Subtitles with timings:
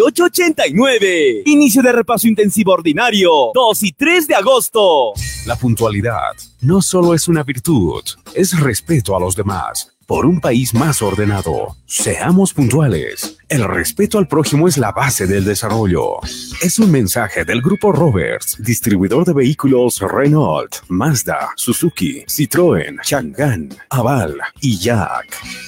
[0.00, 1.42] 89.
[1.46, 5.12] Inicio de repaso intensivo ordinario 2 y 3 de agosto.
[5.46, 8.02] La puntualidad no solo es una virtud,
[8.34, 9.92] es respeto a los demás.
[10.06, 13.36] Por un país más ordenado, seamos puntuales.
[13.48, 16.20] El respeto al prójimo es la base del desarrollo.
[16.62, 24.38] Es un mensaje del Grupo Roberts, distribuidor de vehículos Renault, Mazda, Suzuki, Citroën, Chang'an, Aval
[24.62, 25.67] y Jack.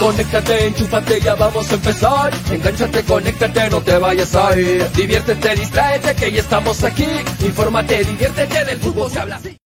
[0.00, 2.32] Conéctate, enchúfate, ya vamos a empezar.
[2.50, 4.90] Engánchate, conéctate, no te vayas a ir.
[4.92, 7.06] Diviértete, distráete, que ya estamos aquí.
[7.40, 9.59] Infórmate, diviértete, del fútbol se habla así.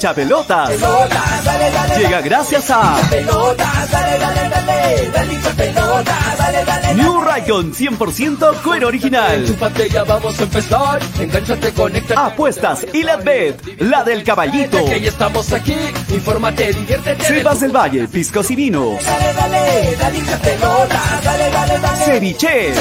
[0.00, 0.70] Pelotas.
[1.98, 2.96] Llega gracias a
[6.94, 9.44] New Raycon 100% cuero original.
[12.16, 14.78] Apuestas y la bet, la del caballito.
[17.60, 18.96] Del Valle, piscos y vino.
[19.04, 22.04] Dale, dale, dale, dale, dale.
[22.06, 22.72] Ceviche.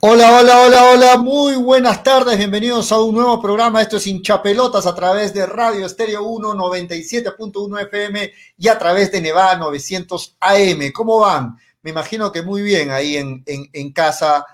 [0.00, 4.86] Hola, hola, hola, hola, muy buenas tardes, bienvenidos a un nuevo programa, esto es Hinchapelotas
[4.86, 10.92] a través de Radio Estéreo 1, 97.1 FM y a través de Nevada 900 AM.
[10.92, 11.56] ¿Cómo van?
[11.80, 14.44] Me imagino que muy bien ahí en, en, casa.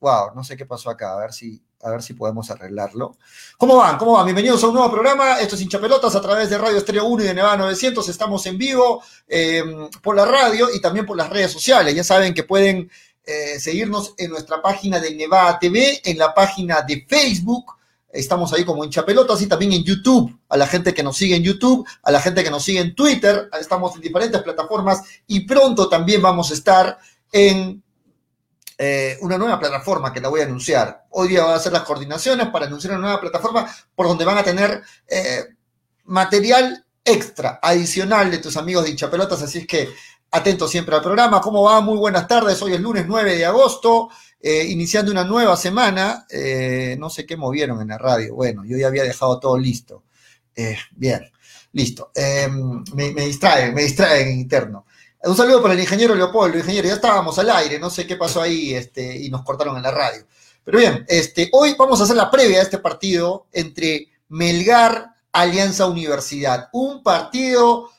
[0.00, 3.16] Wow, no sé qué pasó acá, a ver si, a ver si podemos arreglarlo.
[3.56, 3.96] ¿Cómo van?
[3.96, 4.26] ¿Cómo van?
[4.26, 5.40] Bienvenidos a un nuevo programa.
[5.40, 8.06] Esto es Hinchapelotas a través de Radio Estéreo 1 y de Nevada 900.
[8.06, 9.64] Estamos en vivo eh,
[10.02, 11.94] por la radio y también por las redes sociales.
[11.94, 12.90] Ya saben que pueden
[13.30, 17.76] eh, seguirnos en nuestra página de Nevada TV, en la página de Facebook.
[18.12, 20.36] Estamos ahí como hinchapelotas y también en YouTube.
[20.48, 22.92] A la gente que nos sigue en YouTube, a la gente que nos sigue en
[22.92, 23.48] Twitter.
[23.60, 26.98] Estamos en diferentes plataformas y pronto también vamos a estar
[27.30, 27.80] en
[28.76, 31.06] eh, una nueva plataforma que la voy a anunciar.
[31.10, 34.38] Hoy día voy a hacer las coordinaciones para anunciar una nueva plataforma por donde van
[34.38, 35.44] a tener eh,
[36.04, 39.88] material extra, adicional de tus amigos de hinchapelotas, así es que
[40.30, 41.40] atentos siempre al programa.
[41.40, 41.80] ¿Cómo va?
[41.80, 42.60] Muy buenas tardes.
[42.62, 44.08] Hoy es lunes 9 de agosto,
[44.40, 46.26] eh, iniciando una nueva semana.
[46.30, 48.34] Eh, no sé qué movieron en la radio.
[48.34, 50.04] Bueno, yo ya había dejado todo listo.
[50.54, 51.30] Eh, bien,
[51.72, 52.10] listo.
[52.14, 54.86] Em, me, me distraen, me distraen en interno.
[55.22, 56.58] Un saludo para el ingeniero Leopoldo.
[56.58, 59.82] Ingeniero, ya estábamos al aire, no sé qué pasó ahí este, y nos cortaron en
[59.82, 60.24] la radio.
[60.64, 65.86] Pero bien, este, hoy vamos a hacer la previa de este partido entre Melgar, Alianza
[65.86, 66.68] Universidad.
[66.72, 67.90] Un partido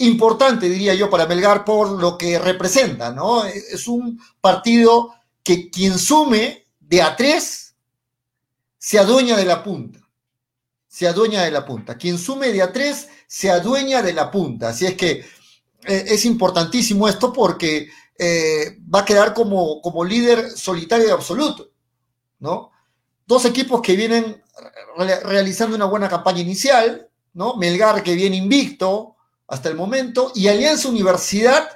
[0.00, 3.44] importante, diría yo, para Melgar por lo que representa, ¿no?
[3.44, 7.74] Es un partido que quien sume de a tres
[8.78, 10.00] se adueña de la punta.
[10.88, 11.96] Se adueña de la punta.
[11.96, 14.70] Quien sume de a tres se adueña de la punta.
[14.70, 17.88] Así es que eh, es importantísimo esto porque
[18.18, 21.70] eh, va a quedar como, como líder solitario y absoluto,
[22.38, 22.70] ¿no?
[23.26, 24.42] Dos equipos que vienen
[24.96, 27.56] re realizando una buena campaña inicial, ¿no?
[27.56, 29.16] Melgar que viene invicto
[29.50, 31.68] hasta el momento y Alianza Universidad,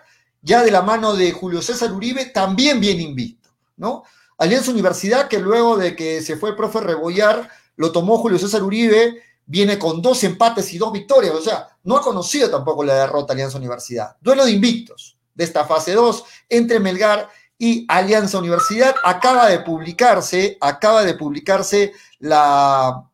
[0.42, 4.04] ya de la mano de Julio César Uribe, también viene invicto, ¿no?
[4.38, 8.62] Alianza Universidad que luego de que se fue el profe Rebollar, lo tomó Julio César
[8.62, 12.94] Uribe, viene con dos empates y dos victorias, o sea, no ha conocido tampoco la
[12.94, 14.16] derrota Alianza Universidad.
[14.20, 17.28] Duelo de invictos de esta fase 2 entre Melgar
[17.58, 18.94] y Alianza Universidad.
[19.02, 23.04] Acaba de publicarse, acaba de publicarse la,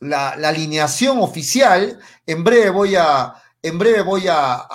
[0.00, 2.00] la alineación oficial.
[2.26, 3.34] En breve voy a,
[3.68, 4.66] en breve voy a,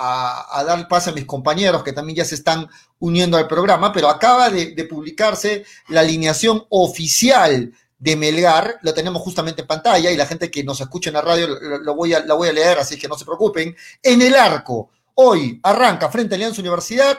[0.66, 2.68] dar paso a mis compañeros que también ya se están
[2.98, 9.62] uniendo al programa, pero acaba de, publicarse la alineación oficial de Melgar, lo tenemos justamente
[9.62, 12.20] en pantalla y la gente que nos escucha en la radio lo, lo voy a,
[12.20, 13.74] la voy a leer, así que no se preocupen.
[14.02, 17.18] En el arco, hoy arranca frente a Alianza Universidad,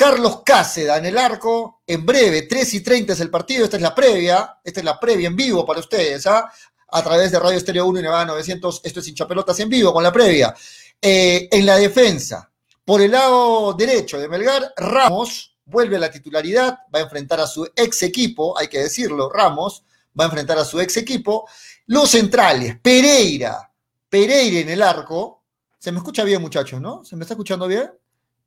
[0.00, 3.82] Carlos Cáceda en el arco, en breve, 3 y 30 es el partido, esta es
[3.82, 6.50] la previa, esta es la previa en vivo para ustedes, ¿ah?
[6.92, 10.02] a través de Radio Estéreo 1 y Nevada 900, esto es hinchapelotas en vivo con
[10.02, 10.54] la previa.
[11.02, 12.50] Eh, en la defensa,
[12.84, 17.46] por el lado derecho de Melgar, Ramos vuelve a la titularidad, va a enfrentar a
[17.46, 19.84] su ex equipo, hay que decirlo, Ramos,
[20.18, 21.48] va a enfrentar a su ex equipo.
[21.86, 23.70] Los centrales, Pereira,
[24.08, 25.44] Pereira en el arco.
[25.78, 27.04] Se me escucha bien, muchachos, ¿no?
[27.04, 27.90] ¿Se me está escuchando bien?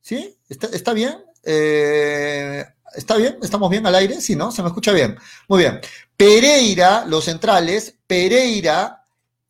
[0.02, 0.38] ¿Sí?
[0.48, 1.24] ¿Está, está bien?
[1.44, 2.64] Eh,
[2.96, 3.38] ¿Está bien?
[3.42, 4.22] ¿Estamos bien al aire?
[4.22, 4.52] Sí, ¿no?
[4.52, 5.18] Se me escucha bien.
[5.48, 5.82] Muy bien.
[6.16, 9.03] Pereira, los centrales, Pereira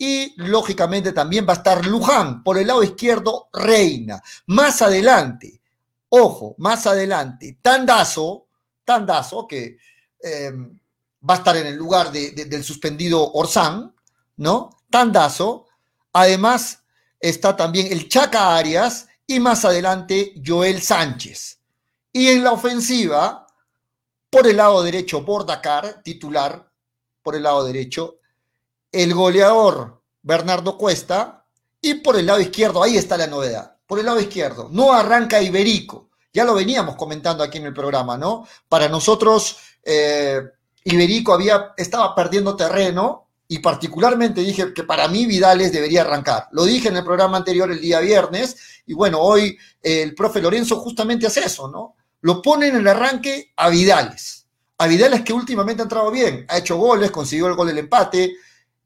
[0.05, 2.44] y lógicamente también va a estar Luján.
[2.44, 4.21] Por el lado izquierdo, Reina.
[4.47, 5.61] Más adelante,
[6.09, 8.47] ojo, más adelante, Tandazo,
[8.83, 9.77] Tandazo, que
[10.21, 10.51] eh,
[11.27, 13.95] va a estar en el lugar de, del suspendido Orsán,
[14.35, 14.71] ¿no?
[14.89, 15.67] Tandazo.
[16.11, 16.83] Además,
[17.17, 21.60] está también el Chaca Arias y más adelante Joel Sánchez.
[22.12, 23.48] Y en la ofensiva,
[24.29, 26.69] por el lado derecho, Bordacar, titular,
[27.22, 28.17] por el lado derecho,
[28.93, 31.45] el goleador Bernardo Cuesta,
[31.81, 35.41] y por el lado izquierdo, ahí está la novedad, por el lado izquierdo, no arranca
[35.41, 38.47] Iberico, ya lo veníamos comentando aquí en el programa, ¿no?
[38.69, 40.41] Para nosotros, eh,
[40.85, 46.47] Iberico había, estaba perdiendo terreno y particularmente dije que para mí Vidales debería arrancar.
[46.51, 50.41] Lo dije en el programa anterior el día viernes y bueno, hoy eh, el profe
[50.41, 51.95] Lorenzo justamente hace eso, ¿no?
[52.21, 54.47] Lo pone en el arranque a Vidales.
[54.77, 58.33] A Vidales que últimamente ha entrado bien, ha hecho goles, consiguió el gol del empate,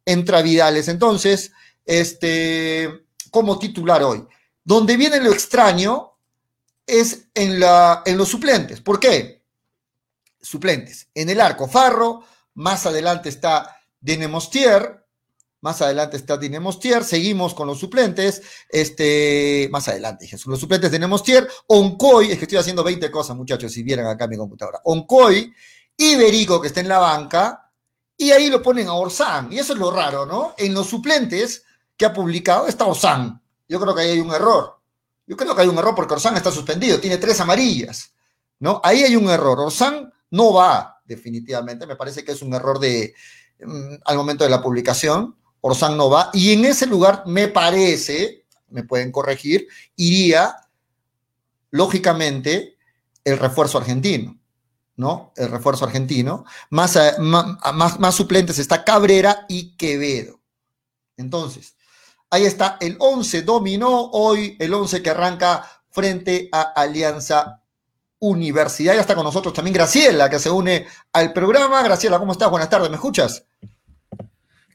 [0.08, 0.88] entra Vidales.
[0.88, 1.52] Entonces,
[1.86, 4.26] este, como titular hoy.
[4.64, 6.18] Donde viene lo extraño
[6.86, 8.82] es en, la, en los suplentes.
[8.82, 9.44] ¿Por qué?
[10.42, 11.10] Suplentes.
[11.14, 12.24] En el arco, Farro,
[12.56, 15.06] más adelante está Denemostier,
[15.62, 21.00] más adelante está Dinemostier, seguimos con los suplentes, este, más adelante, dije, los suplentes de
[21.00, 25.52] Nemostier, Oncoy, es que estoy haciendo 20 cosas, muchachos, si vieran acá mi computadora, Oncoy,
[25.98, 27.67] Iberico, que está en la banca,
[28.18, 30.56] y ahí lo ponen a Orsán, y eso es lo raro, ¿no?
[30.58, 31.64] En los suplentes
[31.96, 34.80] que ha publicado está Orsán, yo creo que ahí hay un error,
[35.26, 38.14] yo creo que hay un error porque Orsán está suspendido, tiene tres amarillas,
[38.60, 38.82] ¿no?
[38.84, 41.88] Ahí hay un error, Orsán no va, definitivamente.
[41.88, 43.14] Me parece que es un error de
[43.64, 45.36] mm, al momento de la publicación.
[45.62, 46.30] Orsán no va.
[46.34, 50.56] Y en ese lugar, me parece, me pueden corregir, iría,
[51.72, 52.78] lógicamente,
[53.24, 54.37] el refuerzo argentino.
[54.98, 55.32] ¿No?
[55.38, 56.46] El refuerzo argentino.
[56.70, 60.42] Más, más, más suplentes está Cabrera y Quevedo.
[61.16, 61.76] Entonces,
[62.30, 67.64] ahí está el 11 dominó hoy, el 11 que arranca frente a Alianza
[68.20, 68.96] Universidad.
[68.96, 71.82] Ya está con nosotros también Graciela, que se une al programa.
[71.84, 72.50] Graciela, ¿cómo estás?
[72.50, 73.46] Buenas tardes, ¿me escuchas?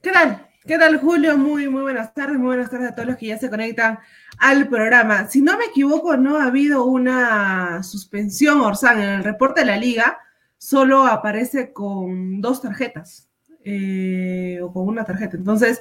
[0.01, 0.52] ¿Qué tal?
[0.65, 1.37] ¿Qué tal, Julio?
[1.37, 3.99] Muy, muy buenas tardes, muy buenas tardes a todos los que ya se conectan
[4.39, 5.29] al programa.
[5.29, 9.77] Si no me equivoco, no ha habido una suspensión, Orsán, en el reporte de la
[9.77, 10.21] liga,
[10.59, 13.29] solo aparece con dos tarjetas
[13.65, 15.37] eh, o con una tarjeta.
[15.37, 15.81] Entonces,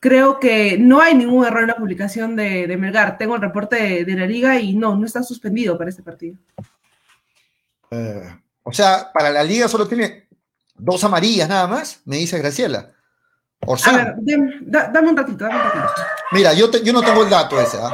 [0.00, 3.18] creo que no hay ningún error en la publicación de, Melgar.
[3.18, 6.36] Tengo el reporte de, la liga y no, no está suspendido para este partido.
[7.92, 10.26] Eh, o sea, para la liga solo tiene
[10.74, 12.97] dos amarillas nada más, me dice Graciela.
[13.60, 14.14] A ver,
[14.62, 16.02] dame, un ratito, dame un ratito.
[16.32, 17.92] Mira, yo, yo no tengo el dato ese, ¿ah?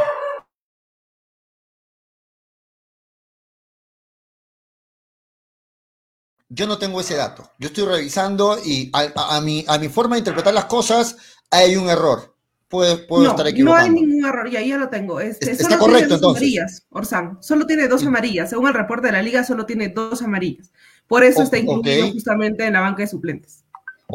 [6.49, 7.51] Yo no tengo ese dato.
[7.59, 11.17] Yo estoy revisando y a, mi, a mi forma de interpretar las cosas
[11.51, 12.37] hay un error.
[12.69, 13.79] Puedo, puedo estar equivocado.
[13.79, 15.21] No hay ningún error, y ahí ya lo tengo.
[15.21, 17.39] Este, Está solo correcto, tiene dos amarillas, Orsán.
[17.41, 18.51] Solo tiene dos amarillas.
[18.51, 20.71] Según el reporte de la liga, solo tiene dos amarillas.
[21.07, 23.64] Por eso está incluido justamente en la banca de suplentes.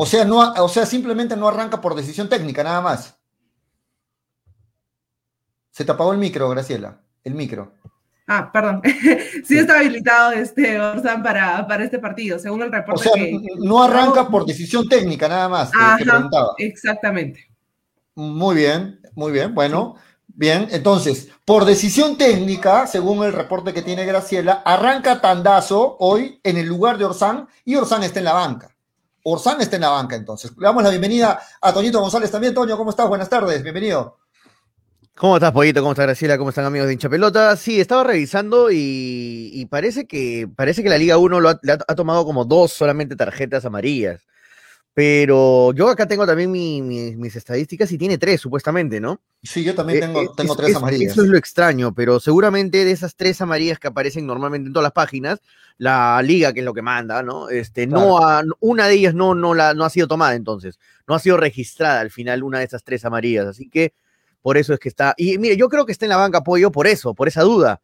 [0.01, 3.19] O sea, no, o sea, simplemente no arranca por decisión técnica, nada más.
[5.71, 7.01] Se te apagó el micro, Graciela.
[7.21, 7.73] El micro.
[8.25, 8.81] Ah, perdón.
[9.43, 13.09] sí, está habilitado este Orsán para, para este partido, según el reporte.
[13.09, 13.23] O sea,
[13.57, 15.69] no arranca por decisión técnica, nada más.
[15.73, 15.99] Ajá,
[16.59, 17.51] exactamente.
[18.15, 19.53] Muy bien, muy bien.
[19.53, 19.95] Bueno,
[20.27, 20.69] bien.
[20.71, 26.67] Entonces, por decisión técnica, según el reporte que tiene Graciela, arranca Tandazo hoy en el
[26.67, 28.73] lugar de Orsán y Orsán está en la banca.
[29.23, 30.51] Orsán está en la banca, entonces.
[30.57, 32.53] Le damos la bienvenida a Toñito González también.
[32.53, 33.07] Toño, ¿cómo estás?
[33.07, 34.17] Buenas tardes, bienvenido.
[35.19, 35.81] ¿Cómo estás, Pollito?
[35.81, 36.37] ¿Cómo estás, Graciela?
[36.37, 37.53] ¿Cómo están, amigos de Hincha Pelota?
[37.57, 42.45] Sí, estaba revisando y, parece, que, parece que la Liga 1 lo ha, tomado como
[42.45, 44.21] dos solamente tarjetas amarillas.
[44.93, 49.21] Pero yo acá tengo también mis estadísticas y tiene tres, supuestamente, ¿no?
[49.43, 51.13] Sí, yo también eh, tengo, tengo tres amarillas.
[51.13, 54.85] Eso es lo extraño, pero seguramente de esas tres amarillas que aparecen normalmente en todas
[54.85, 55.39] las páginas,
[55.77, 57.49] la liga, que es lo que manda, ¿no?
[57.49, 58.19] Este, no
[58.59, 62.01] una de ellas no, no, la, no ha sido tomada entonces, no ha sido registrada
[62.01, 63.93] al final una de esas tres amarillas, así que
[64.41, 65.13] por eso es que está.
[65.17, 67.81] Y mire, yo creo que está en la banca apoyo por eso, por esa duda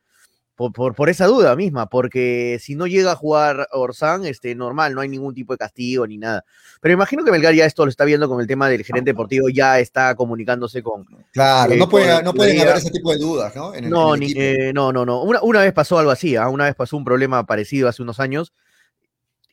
[0.56, 5.02] por, por, esa duda misma, porque si no llega a jugar Orsán, este, normal, no
[5.02, 6.46] hay ningún tipo de castigo ni nada.
[6.82, 9.50] Pero imagino que Melgar ya esto lo está viendo con el tema del gerente deportivo,
[9.50, 11.06] ya está comunicándose con.
[11.32, 13.74] Claro, eh, no, puede, no pueden haber ese tipo de dudas, ¿no?
[13.82, 15.22] no, eh, no, no, no.
[15.24, 16.48] Una, una, vez pasó algo así, ¿ah?
[16.48, 18.54] una vez pasó un problema parecido hace unos años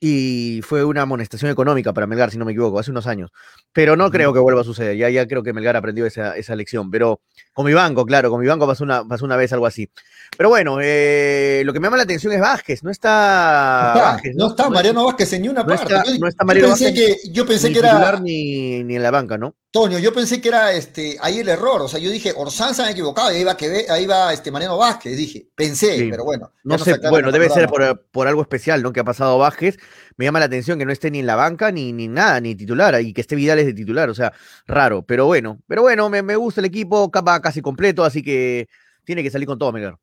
[0.05, 3.31] y fue una amonestación económica para Melgar, si no me equivoco, hace unos años.
[3.73, 6.57] Pero no creo que vuelva a suceder, ya, ya creo que Melgar aprendió esa, esa
[6.57, 7.21] lección, pero
[7.53, 9.89] con mi banco, claro, con mi banco pasó una, pasó una vez algo así.
[10.37, 14.35] Pero bueno, eh, lo que me llama la atención es Vázquez, no está, Vázquez.
[14.35, 15.95] No, está Mariano Vázquez en ni una parte.
[16.19, 17.23] no está Mariano yo pensé Vázquez.
[17.23, 18.19] Que, yo pensé que era.
[18.19, 19.55] Ni, ni en la banca, ¿no?
[19.71, 21.81] Toño, yo pensé que era este, ahí el error.
[21.81, 24.77] O sea, yo dije, Orsán se han equivocado, ahí va, que ahí va este, Mariano
[24.77, 25.49] Vázquez, dije.
[25.55, 26.51] Pensé, pero bueno.
[26.65, 28.93] No sé, bueno, debe ser por, por, algo especial, ¿no?
[28.93, 29.79] Que ha pasado Vázquez
[30.17, 32.55] me llama la atención que no esté ni en la banca ni, ni nada, ni
[32.55, 34.33] titular, y que esté Vidal es de titular, o sea,
[34.67, 38.69] raro, pero bueno, pero bueno, me, me gusta el equipo, capa casi completo, así que
[39.05, 39.97] tiene que salir con todo, Melgar.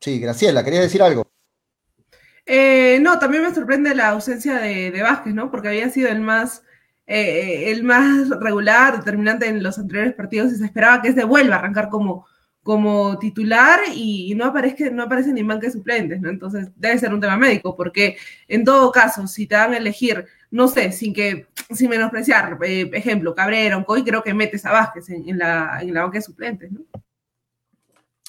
[0.00, 1.30] Sí, Graciela, ¿querías decir algo?
[2.46, 5.50] Eh, no, también me sorprende la ausencia de, de Vázquez, ¿no?
[5.50, 6.62] Porque había sido el más,
[7.06, 11.56] eh, el más regular, determinante en los anteriores partidos y se esperaba que se vuelva
[11.56, 12.26] a arrancar como,
[12.68, 16.28] como titular y no aparece, no aparece ni banca de suplentes, ¿no?
[16.28, 20.26] Entonces debe ser un tema médico, porque en todo caso, si te van a elegir,
[20.50, 25.08] no sé, sin que, sin menospreciar, eh, ejemplo, Cabrera, Coy, creo que metes a Vázquez
[25.08, 26.82] en, la, en la banca de suplentes, ¿no?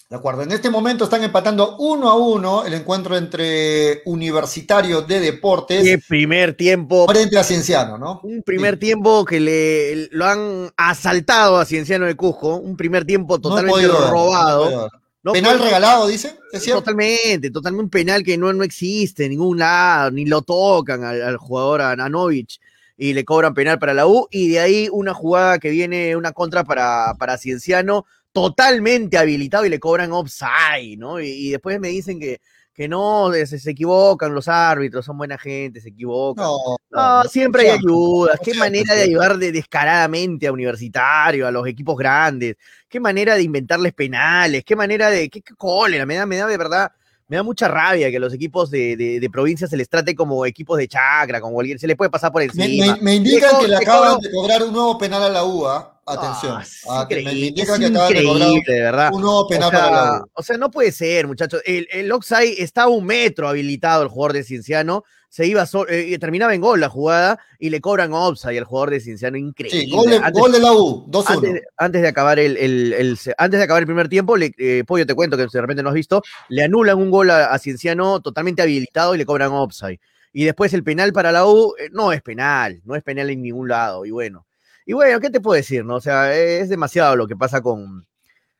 [0.09, 5.19] De acuerdo, en este momento están empatando uno a uno el encuentro entre Universitario de
[5.19, 5.83] Deportes.
[5.83, 7.05] Qué primer tiempo.
[7.07, 8.19] Frente a Cienciano, ¿no?
[8.23, 13.39] Un primer tiempo que le lo han asaltado a Cienciano de Cusco, un primer tiempo
[13.39, 14.89] totalmente robado.
[15.31, 16.31] penal regalado, dicen,
[16.73, 21.37] Totalmente, totalmente un penal que no, no existe en ningún lado, ni lo tocan al,
[21.37, 22.59] jugador a Nanovich
[22.97, 26.31] y le cobran penal para la U, y de ahí una jugada que viene, una
[26.31, 31.19] contra para, para Cienciano totalmente habilitado y le cobran offside, ¿no?
[31.19, 32.39] Y, después me dicen que,
[32.73, 36.45] que no, se, equivocan los árbitros, son buena gente, se equivocan.
[36.91, 38.39] No, siempre hay ayudas.
[38.43, 42.55] Qué manera de ayudar de, descaradamente a Universitario, a los equipos grandes.
[42.87, 44.63] Qué manera de inventarles penales.
[44.63, 45.29] Qué manera de.
[45.29, 46.05] Qué, cólera.
[46.05, 46.91] Me da, me da de verdad
[47.29, 50.45] me da mucha rabia que los equipos de, de, de provincia se les trate como
[50.45, 52.95] equipos de chacra, como cualquier, se les puede pasar por encima.
[52.95, 55.95] me- me indican que le acaban de cobrar un nuevo penal a la UA.
[56.07, 56.55] Atención.
[56.57, 59.09] Ah, es Ah, que me increíble, indican es que acaban de increíble, de verdad.
[59.13, 60.25] un nuevo penal o sea, para la U.
[60.33, 61.61] O sea, no puede ser, muchachos.
[61.65, 65.03] El, el offside está a un metro habilitado el jugador de Cienciano.
[65.29, 68.89] Se iba so- eh, terminaba en gol la jugada y le cobran offside al jugador
[68.89, 69.37] de Cienciano.
[69.37, 69.81] Increíble.
[69.81, 71.35] Sí, gol Antes- gol de la U, 2-1.
[71.37, 74.35] antes, de- antes de acabar el, el- el- se- antes de acabar el primer tiempo,
[74.37, 77.29] le, eh, Pollo, te cuento que de repente no has visto, le anulan un gol
[77.29, 79.99] a, a Cienciano totalmente habilitado y le cobran offside.
[80.33, 83.41] Y después el penal para la U eh, no es penal, no es penal en
[83.43, 84.05] ningún lado.
[84.05, 84.47] Y bueno,
[84.85, 85.85] y bueno, ¿qué te puedo decir?
[85.85, 85.95] No?
[85.97, 88.07] O sea, es demasiado lo que pasa con,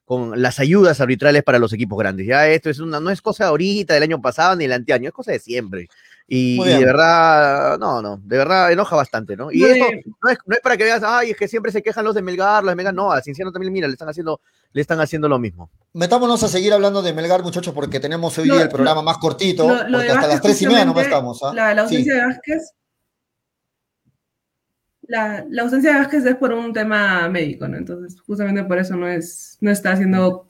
[0.05, 2.25] con las ayudas arbitrales para los equipos grandes.
[2.27, 5.13] Ya esto es una, no es cosa ahorita, del año pasado ni del anteaño, es
[5.13, 5.87] cosa de siempre.
[6.31, 9.51] Y, de verdad, no, no, de verdad enoja bastante, ¿no?
[9.51, 9.85] Y esto
[10.23, 12.21] no es, no es para que veas, ay, es que siempre se quejan los de
[12.21, 14.39] Melgar, los de Melgar, no, a Cienciano también, mira, le están haciendo,
[14.71, 15.71] le están haciendo lo mismo.
[15.93, 19.67] Metámonos a seguir hablando de Melgar, muchachos, porque tenemos hoy día el programa más cortito,
[19.67, 21.41] Lo, lo porque hasta las tres y media no estamos.
[21.41, 21.51] ¿ah?
[21.51, 21.95] La, la Sí.
[21.95, 22.71] ausencia de Vázquez.
[25.07, 27.77] La, la ausencia de Vázquez es por un tema médico, ¿no?
[27.77, 30.45] Entonces, justamente por eso no es, no está siendo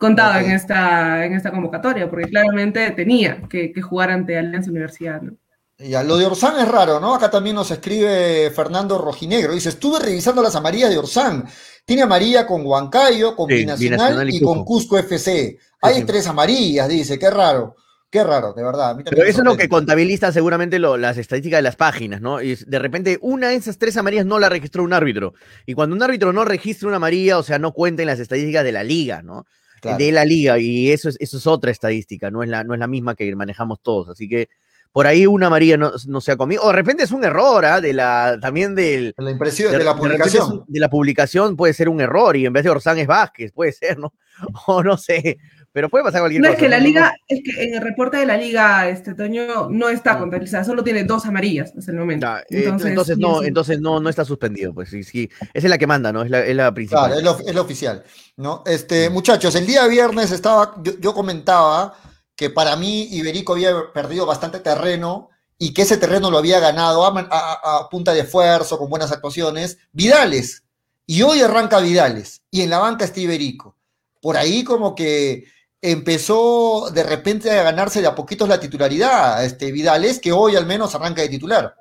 [0.00, 0.46] contado Ok.
[0.46, 5.34] en esta, en esta convocatoria, porque claramente tenía que, que jugar ante Alianza Universidad, ¿no?
[5.78, 7.14] Ya, lo de Orsán es raro, ¿no?
[7.14, 9.54] Acá también nos escribe Fernando Rojinegro.
[9.54, 11.44] Dice, estuve revisando las amarillas de Orsán.
[11.86, 14.98] Tiene amarilla con Huancayo, con Sí, Binacional, Binacional y y con Cusco.
[14.98, 15.56] FC.
[15.80, 16.04] Hay sí.
[16.04, 17.18] tres amarillas, dice.
[17.18, 17.76] Qué raro.
[18.10, 18.90] Qué raro, de verdad.
[18.90, 21.76] A mí también Pero eso es lo que contabiliza seguramente lo- las estadísticas de las
[21.76, 22.42] páginas, ¿no?
[22.42, 25.32] Y de repente una de esas tres amarillas no la registró un árbitro.
[25.64, 28.64] Y cuando un árbitro no registra una amarilla, o sea, no cuenta en las estadísticas
[28.64, 29.46] de la liga, ¿no?
[29.80, 29.98] Claro.
[29.98, 30.58] De la liga.
[30.58, 33.34] Y eso es, eso es otra estadística, no es, la, no es la misma que
[33.34, 34.08] manejamos todos.
[34.10, 34.48] Así que
[34.92, 36.62] por ahí una amarilla no, no se ha comido.
[36.64, 37.80] O de repente es un error, ¿ah?
[37.80, 40.52] De la, también del, La impresión de, de, la de publicación.
[40.52, 43.52] un- de la publicación puede ser un error y en vez de Orsán es Vázquez,
[43.52, 44.12] puede ser, ¿no?
[44.66, 45.38] O no sé,
[45.72, 46.56] pero puede pasar cualquier No cosa.
[46.56, 46.84] es que la ¿no?
[46.84, 50.82] liga, es que en el reporte de la liga, este Toño, no está contabilizada, solo
[50.82, 52.26] tiene dos amarillas hasta el momento.
[52.26, 53.46] Ya, eh, entonces, no, sí.
[53.46, 55.30] entonces no, no está suspendido, pues sí, sí.
[55.54, 56.22] Esa es la que manda, ¿no?
[56.22, 57.06] Es la, es la principal.
[57.12, 58.02] Claro, es lo, es lo oficial.
[58.36, 58.62] ¿no?
[58.66, 61.94] Este, muchachos, el día viernes estaba, yo, yo comentaba
[62.34, 65.28] que para mí Iberico había perdido bastante terreno
[65.58, 70.64] y que ese terreno lo había ganado a punta de esfuerzo, con buenas actuaciones, Vidales.
[71.06, 72.40] Y hoy arranca Vidales.
[72.50, 73.76] Y en la banca está Iberico.
[74.22, 75.44] Por ahí como que
[75.82, 80.66] empezó de repente a ganarse de a poquitos la titularidad, este Vidales, que hoy al
[80.66, 81.74] menos arranca de titular.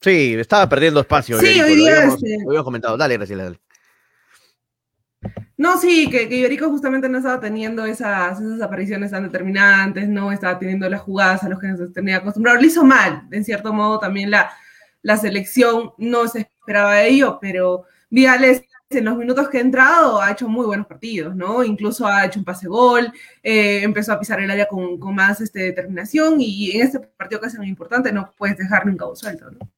[0.00, 1.38] Sí, estaba perdiendo espacio.
[1.38, 2.96] Sí, Iberico, hoy lo día, habíamos, este- lo habíamos comentado.
[2.96, 3.60] Dale, Graciela, dale.
[5.56, 10.30] No, sí, que, que Iberico justamente no estaba teniendo esas, esas apariciones tan determinantes, no
[10.30, 12.60] estaba teniendo las jugadas a las que nos tenía acostumbrado.
[12.60, 14.52] Lo hizo mal, en cierto modo también la,
[15.02, 20.20] la selección no se esperaba de ello, pero Vidales en los minutos que ha entrado
[20.20, 21.64] ha hecho muy buenos partidos, ¿no?
[21.64, 25.40] Incluso ha hecho un pase gol, eh, empezó a pisar el área con, con más
[25.40, 29.16] este, determinación y en este partido que es muy importante no puedes dejar nunca un
[29.16, 29.70] suelto, ¿no?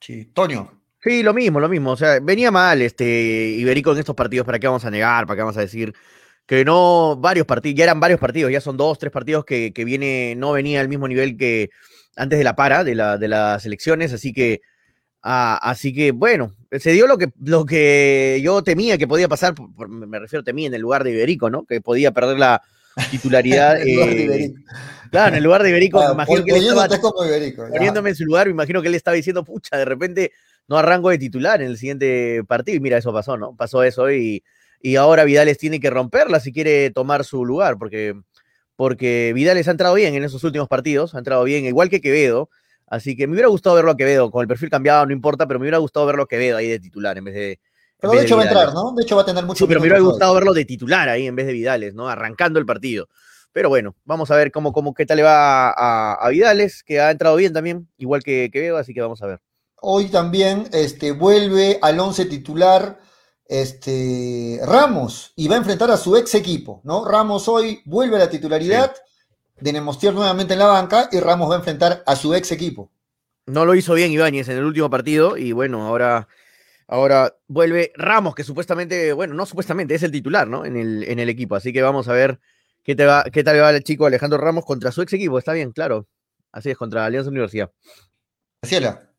[0.00, 0.80] Sí, Toño.
[1.02, 1.90] Sí, lo mismo, lo mismo.
[1.92, 4.46] O sea, venía mal este Iberico en estos partidos.
[4.46, 5.26] ¿Para qué vamos a negar?
[5.26, 5.94] ¿Para qué vamos a decir?
[6.46, 9.84] Que no, varios partidos, ya eran varios partidos, ya son dos, tres partidos que, que
[9.84, 11.70] viene, no venía al mismo nivel que
[12.16, 14.60] antes de la para, de, la, de las elecciones, así que,
[15.22, 19.54] ah, así que, bueno, se dio lo que, lo que yo temía que podía pasar,
[19.54, 21.64] por- por- me refiero temía en el lugar de Iberico, ¿no?
[21.64, 22.62] Que podía perder la
[23.10, 23.76] titularidad.
[23.80, 24.60] En el lugar de eh, Iberico.
[25.10, 28.10] Claro, en el lugar de Iberico, me Ah, imagino que él estaba como Iberico, poniéndome
[28.10, 30.32] en su lugar, me imagino que él estaba diciendo, pucha, de repente
[30.66, 32.76] no arranco de titular en el siguiente partido.
[32.76, 33.54] Y mira, eso pasó, ¿no?
[33.54, 34.42] Pasó eso y,
[34.80, 38.14] y ahora Vidales tiene que romperla si quiere tomar su lugar, porque,
[38.76, 42.48] porque Vidales ha entrado bien en esos últimos partidos, ha entrado bien, igual que Quevedo.
[42.94, 45.58] Así que me hubiera gustado verlo a Quevedo, con el perfil cambiado, no importa, pero
[45.58, 47.60] me hubiera gustado verlo a Quevedo ahí de titular en vez de.
[47.98, 48.92] Pero de hecho va a entrar, ¿no?
[48.92, 51.26] De hecho va a tener mucho Sí, pero me hubiera gustado verlo de titular ahí
[51.26, 52.08] en vez de Vidales, ¿no?
[52.08, 53.08] Arrancando el partido.
[53.52, 57.00] Pero bueno, vamos a ver cómo, cómo qué tal le va a, a Vidales, que
[57.00, 59.40] ha entrado bien también, igual que, que Veo, así que vamos a ver.
[59.80, 62.98] Hoy también este, vuelve al once titular
[63.46, 67.04] este, Ramos y va a enfrentar a su ex equipo, ¿no?
[67.04, 68.94] Ramos hoy vuelve a la titularidad
[69.60, 72.90] de Nemostier nuevamente en la banca y Ramos va a enfrentar a su ex equipo.
[73.46, 76.28] No lo hizo bien Ibáñez en el último partido y bueno, ahora,
[76.86, 80.64] ahora vuelve Ramos, que supuestamente, bueno, no supuestamente, es el titular, ¿no?
[80.64, 81.54] En el, en el equipo.
[81.54, 82.40] Así que vamos a ver
[82.82, 85.38] qué, te va, qué tal va el chico Alejandro Ramos contra su ex equipo.
[85.38, 86.08] Está bien, claro.
[86.52, 87.70] Así es, contra Alianza Universidad.
[88.62, 89.10] Graciela.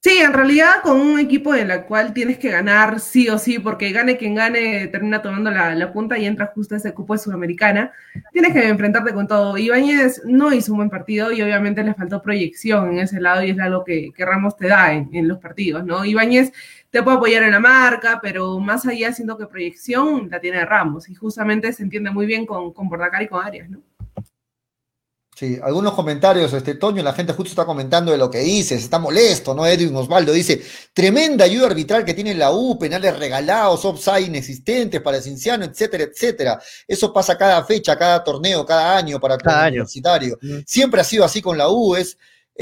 [0.00, 3.58] Sí, en realidad con un equipo en el cual tienes que ganar sí o sí,
[3.58, 7.14] porque gane quien gane termina tomando la, la punta y entra justo a ese cupo
[7.14, 7.92] de Sudamericana,
[8.32, 9.58] tienes que enfrentarte con todo.
[9.58, 13.50] Ibáñez no hizo un buen partido y obviamente le faltó proyección en ese lado y
[13.50, 16.04] es algo que, Ramos te da en, en, los partidos, ¿no?
[16.04, 16.52] Ibáñez
[16.90, 21.08] te puede apoyar en la marca, pero más allá siento que proyección la tiene Ramos
[21.08, 23.80] y justamente se entiende muy bien con, con Bordacar y con Arias, ¿no?
[25.42, 29.00] Sí, algunos comentarios, este Toño, la gente justo está comentando de lo que dices, está
[29.00, 29.66] molesto, ¿no?
[29.66, 35.16] Edwin Osvaldo dice, tremenda ayuda arbitral que tiene la U, penales regalados, offside inexistentes para
[35.16, 36.62] el Cinciano, etcétera, etcétera.
[36.86, 40.38] Eso pasa cada fecha, cada torneo, cada año para cada el universitario.
[40.64, 42.16] Siempre ha sido así con la U, es,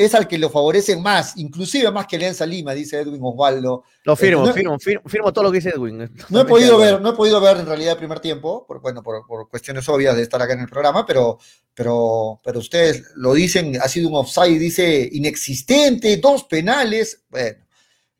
[0.04, 3.84] es al que lo favorecen más, inclusive más que Alianza Lima, dice Edwin Osvaldo.
[4.04, 6.10] Lo firmo, no, firmo, firmo, firmo, todo lo que dice Edwin.
[6.30, 9.02] No he podido ver, no he podido ver en realidad el primer tiempo, por, bueno,
[9.02, 11.38] por, por, cuestiones obvias de estar acá en el programa, pero,
[11.74, 17.58] pero, pero ustedes lo dicen, ha sido un offside, dice, inexistente, dos penales, bueno,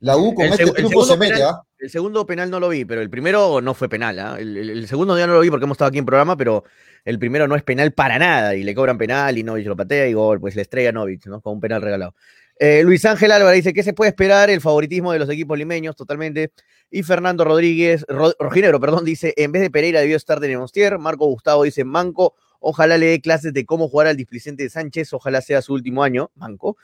[0.01, 1.67] la U con el este triunfo se mete, penal, ¿ah?
[1.81, 4.19] El segundo penal no lo vi, pero el primero no fue penal.
[4.19, 4.37] ¿ah?
[4.39, 6.63] El, segundo ya no lo vi porque hemos estado aquí en programa, pero
[7.05, 10.07] el primero no es penal para nada y le cobran penal y Novich lo patea
[10.07, 11.41] y gol, pues le estrella Novich, ¿no?
[11.41, 12.13] Con un penal regalado.
[12.59, 14.51] Eh, Luis Ángel Álvarez dice, ¿qué se puede esperar?
[14.51, 16.51] El favoritismo de los equipos limeños, totalmente.
[16.91, 20.99] Y Fernando Rodríguez, Ro, Rojinero, perdón, dice, en vez de Pereira debió estar de Nemostier.
[20.99, 25.11] Marco Gustavo dice, Manco, ojalá le dé clases de cómo jugar al displicente de Sánchez,
[25.13, 26.77] ojalá sea su último año, Manco.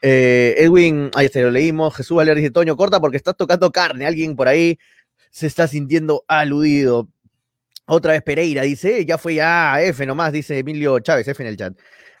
[0.00, 1.94] Eh, Edwin, ahí se lo leímos.
[1.96, 4.06] Jesús Valer dice, Toño, corta porque estás tocando carne.
[4.06, 4.78] Alguien por ahí
[5.30, 7.08] se está sintiendo aludido.
[7.86, 11.56] Otra vez Pereira dice, ya fue ya F nomás, dice Emilio Chávez, F en el
[11.56, 11.74] chat.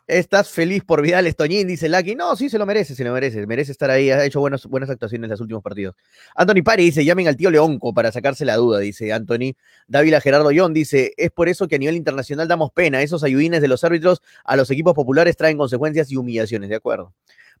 [0.06, 1.68] ¿Estás feliz por Vidal Estoñín?
[1.68, 2.14] Dice Lucky.
[2.14, 3.46] No, sí, se lo merece, se lo merece.
[3.46, 4.10] Merece estar ahí.
[4.10, 5.94] Ha hecho buenas, actuaciones en los últimos partidos.
[6.34, 9.52] Anthony Pari dice: llamen al tío Leonco para sacarse la duda, dice Anthony.
[9.86, 13.02] Dávila Gerardo Yon dice: es por eso que a nivel internacional damos pena.
[13.02, 16.70] Esos ayudines de los árbitros a los equipos populares traen consecuencias y humillaciones.
[16.70, 17.12] De acuerdo.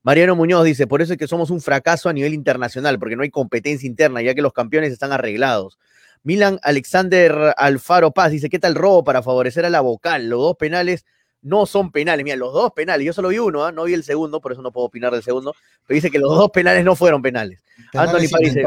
[0.02, 3.22] Mariano Muñoz dice: por eso es que somos un fracaso a nivel internacional, porque no
[3.22, 5.78] hay competencia interna, ya que los campeones están arreglados.
[6.22, 10.28] Milan Alexander Alfaro Paz dice: ¿qué tal robo para favorecer a la vocal?
[10.28, 11.04] Los dos penales
[11.42, 12.24] no son penales.
[12.24, 13.72] Mira, los dos penales, yo solo vi uno, ¿eh?
[13.72, 15.54] no vi el segundo, por eso no puedo opinar del segundo,
[15.86, 17.60] pero dice que los dos penales no fueron penales.
[17.92, 18.64] penales Anthony Paz dice,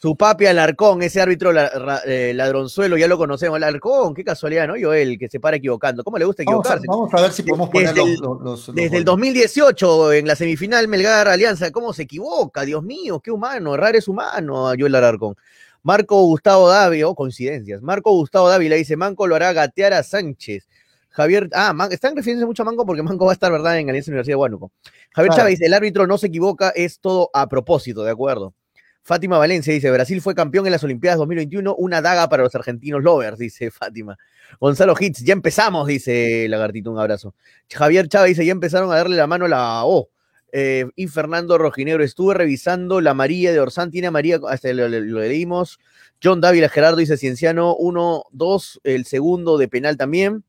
[0.00, 3.56] su papi Alarcón, ese árbitro la, eh, ladronzuelo, ya lo conocemos.
[3.56, 4.74] Alarcón, qué casualidad, ¿no?
[4.80, 6.02] Joel, que se para equivocando.
[6.02, 6.86] ¿Cómo le gusta equivocarse?
[6.88, 10.14] Vamos a, vamos a ver si podemos poner desde, los, los, los, desde el 2018,
[10.14, 12.64] en la semifinal Melgar Alianza, ¿cómo se equivoca?
[12.64, 15.36] Dios mío, qué humano, errar es humano a Joel Alarcón.
[15.82, 17.82] Marco Gustavo Dávila, oh, coincidencias.
[17.82, 20.66] Marco Gustavo Dávila dice: Manco lo hará gatear a Sánchez.
[21.10, 23.88] Javier, ah, Man, están refiriéndose mucho a Manco porque Manco va a estar, ¿verdad?, en
[23.88, 24.72] Alianza Universidad de Huánuco.
[25.12, 25.42] Javier claro.
[25.42, 28.54] Chávez el árbitro no se equivoca, es todo a propósito, de acuerdo.
[29.02, 33.02] Fátima Valencia dice, Brasil fue campeón en las Olimpiadas 2021, una daga para los argentinos
[33.02, 34.16] lovers, dice Fátima.
[34.60, 37.34] Gonzalo Hitz, ya empezamos, dice Lagartito, un abrazo.
[37.72, 40.10] Javier Chávez dice, ya empezaron a darle la mano a la O.
[40.52, 45.20] Eh, y Fernando Rojinegro, estuve revisando la María de Orsán, tiene María, hasta lo, lo,
[45.20, 45.78] leímos.
[46.22, 50.44] John Dávila Gerardo dice, Cienciano 1, 2, el segundo de penal también.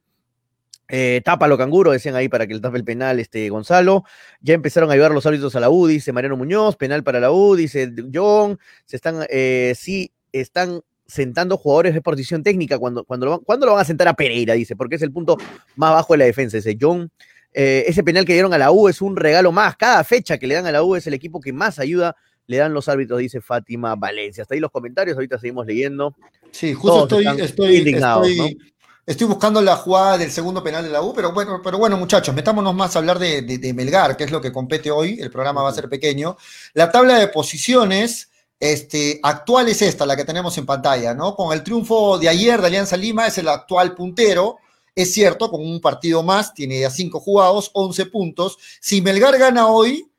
[0.94, 4.04] Eh, tápalo canguro, decían ahí para que le tape el penal este Gonzalo.
[4.42, 7.32] Ya empezaron a ayudar los árbitros a la U, dice Mariano Muñoz, penal para la
[7.32, 8.60] U, dice John.
[8.84, 12.78] Se están, eh, sí, están sentando jugadores de posición técnica.
[12.78, 14.54] Cuando, cuando, lo, ¿Cuándo lo van a sentar a Pereira?
[14.54, 15.38] Dice, porque es el punto
[15.78, 17.10] más bajo de la defensa, ese John.
[17.54, 19.78] Eh, ese penal que dieron a la U es un regalo más.
[19.78, 22.58] Cada fecha que le dan a la U es el equipo que más ayuda le
[22.58, 24.42] dan los árbitros, dice Fátima Valencia.
[24.42, 26.14] Hasta ahí los comentarios, ahorita seguimos leyendo.
[26.52, 28.56] Sí, justo Todos estoy, estoy, indignados, estoy...
[28.56, 28.72] ¿no?
[29.12, 32.34] Estoy buscando la jugada del segundo penal de la U, pero bueno, pero bueno muchachos,
[32.34, 35.30] metámonos más a hablar de, de, de, Melgar, que es lo que compete hoy, el
[35.30, 36.38] programa va a ser pequeño.
[36.76, 41.36] La tabla de posiciones este, actual es esta, la que tenemos en pantalla, ¿no?
[41.36, 44.60] Con el triunfo de ayer de Alianza Lima, es el actual puntero,
[44.96, 48.60] es cierto, con un partido más, tiene ya cinco jugados, 11 puntos.
[48.80, 50.10] Si Melgar gana hoy,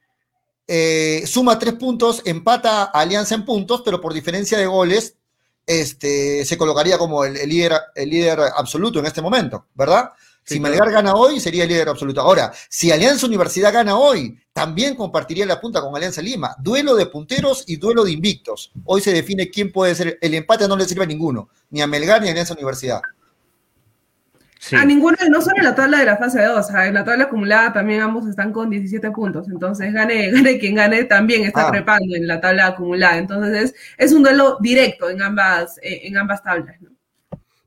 [0.68, 5.16] eh, suma tres puntos, empata a Alianza en puntos, pero por diferencia de goles
[5.66, 10.10] este, se colocaría como el, el, líder, el líder absoluto en este momento, ¿verdad?
[10.44, 10.92] Sí, si Melgar claro.
[10.92, 12.20] gana hoy, sería el líder absoluto.
[12.20, 16.56] Ahora, si Alianza Universidad gana hoy, también compartiría la punta con Alianza Lima.
[16.58, 18.72] Duelo de punteros y duelo de invictos.
[18.84, 20.18] Hoy se define quién puede ser.
[20.20, 23.00] El empate no le sirve a ninguno, ni a Melgar ni a Alianza Universidad.
[24.64, 24.76] Sí.
[24.76, 27.72] A ninguno, no solo en la tabla de la fase 2, en la tabla acumulada
[27.72, 29.48] también ambos están con 17 puntos.
[29.48, 31.70] Entonces, gane, gane quien gane, también está ah.
[31.72, 33.18] trepando en la tabla acumulada.
[33.18, 36.80] Entonces, es, es un duelo directo en ambas, en ambas tablas.
[36.80, 36.90] ¿no?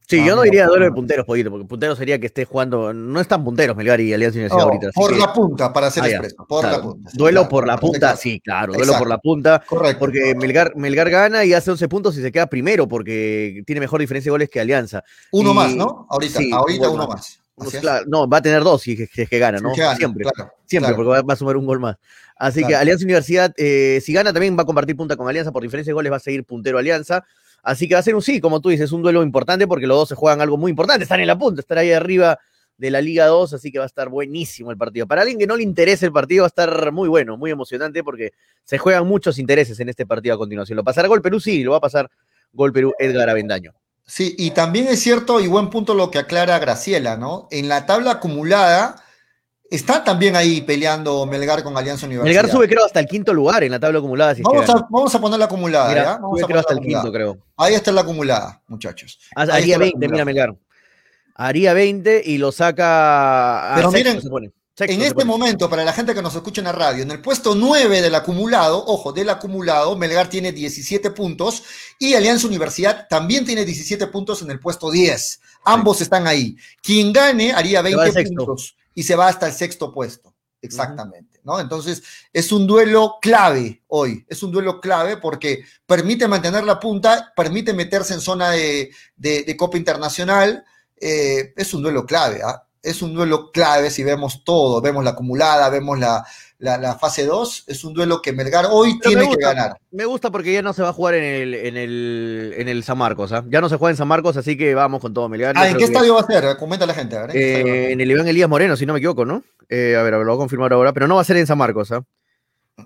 [0.08, 2.94] Sí, ah, yo no diría duelo de punteros, Poquito, porque puntero sería que esté jugando.
[2.94, 4.92] No están punteros Melgar y Alianza Universidad oh, ahorita.
[4.94, 5.20] Por que...
[5.20, 6.46] la punta, para ser ah, expreso.
[6.48, 6.78] Por claro.
[6.78, 7.12] la punta.
[7.14, 8.74] Duelo claro, por la punta, sí, claro.
[8.74, 9.00] Duelo Exacto.
[9.00, 9.64] por la punta.
[9.66, 10.00] Correcto.
[10.00, 14.00] Porque Melgar, Melgar gana y hace 11 puntos y se queda primero porque tiene mejor
[14.00, 15.04] diferencia de goles que Alianza.
[15.32, 15.56] Uno y...
[15.56, 16.06] más, ¿no?
[16.10, 17.40] Ahorita, sí, ahorita uno más.
[17.80, 19.72] Claro, no, va a tener dos si es que, gana, ¿no?
[19.72, 20.26] que gana, siempre,
[20.66, 21.96] siempre, porque va, a sumar un gol más.
[22.36, 22.76] Así que.
[22.76, 25.94] Alianza Universidad, eh, si gana también va a compartir punta con Alianza, por diferencia de
[25.94, 27.24] goles va a seguir puntero Alianza.
[27.66, 29.98] Así que va a ser un sí, como tú dices, un duelo importante porque los
[29.98, 32.38] dos se juegan algo muy importante, están en la punta, están ahí arriba
[32.78, 35.08] de la Liga 2, así que va a estar buenísimo el partido.
[35.08, 38.04] Para alguien que no le interese el partido va a estar muy bueno, muy emocionante
[38.04, 40.76] porque se juegan muchos intereses en este partido a continuación.
[40.76, 41.40] ¿Lo pasará Gol Perú?
[41.40, 42.08] Sí, lo va a pasar
[42.54, 43.74] Gol Perú Edgar Avendaño.
[44.06, 47.48] Sí, y también es cierto y buen punto lo que aclara Graciela, ¿no?
[47.50, 49.04] En la tabla acumulada
[49.70, 52.26] está también ahí peleando Melgar con Alianza Universidad.
[52.42, 54.36] Melgar sube creo hasta el quinto lugar en la tabla acumulada.
[54.36, 56.12] Si Vamos a, vamos a poner la acumulada, Mira, ¿ya?
[56.18, 57.38] Vamos sube a creo poner hasta el quinto, creo.
[57.58, 59.20] Ahí está la acumulada, muchachos.
[59.36, 60.26] Ha- Ahí Haría está la 20, mira.
[60.26, 60.56] Melgar.
[61.36, 64.52] Haría 20 y lo saca a Pero sexto, miren, se pone.
[64.78, 65.26] Sexto en se este pone.
[65.26, 68.14] momento, para la gente que nos escucha en la radio, en el puesto 9 del
[68.16, 71.64] acumulado, ojo, del acumulado, Melgar tiene 17 puntos
[72.00, 75.40] y Alianza Universidad también tiene 17 puntos en el puesto 10.
[75.66, 76.56] Ambos están ahí.
[76.82, 78.46] Quien gane haría Se va 20 al sexto.
[78.46, 80.34] puntos y se va hasta el sexto puesto.
[80.62, 81.60] Exactamente, ¿no?
[81.60, 82.02] Entonces,
[82.34, 87.72] es un duelo clave hoy, es un duelo clave porque permite mantener la punta, permite
[87.74, 90.66] meterse en zona de, de- de Copa Internacional,
[91.00, 92.64] eh, es un duelo clave, ¿ah?
[92.82, 96.26] Es un duelo clave si vemos todo, vemos la acumulada, vemos la,
[96.60, 99.78] la- la fase 2, es un duelo que Melgar hoy Pero tiene que ganar.
[99.92, 102.84] Me gusta porque ya no se va a jugar en el, en el, en el
[102.84, 103.44] San Marcos, ¿ah?
[103.50, 105.54] Ya no se juega en San Marcos, así que vamos con todo Melgar.
[105.58, 106.58] Ah, ¿en qué estadio va a ser?
[106.58, 107.18] Comenta la gente.
[107.34, 109.44] Eh, en el Iván Elías Moreno, si no me equivoco, ¿no?
[109.70, 111.38] Eh, a ver, a ver, lo voy a confirmar ahora, pero no va a ser
[111.38, 112.04] en San Marcos, ¿ah?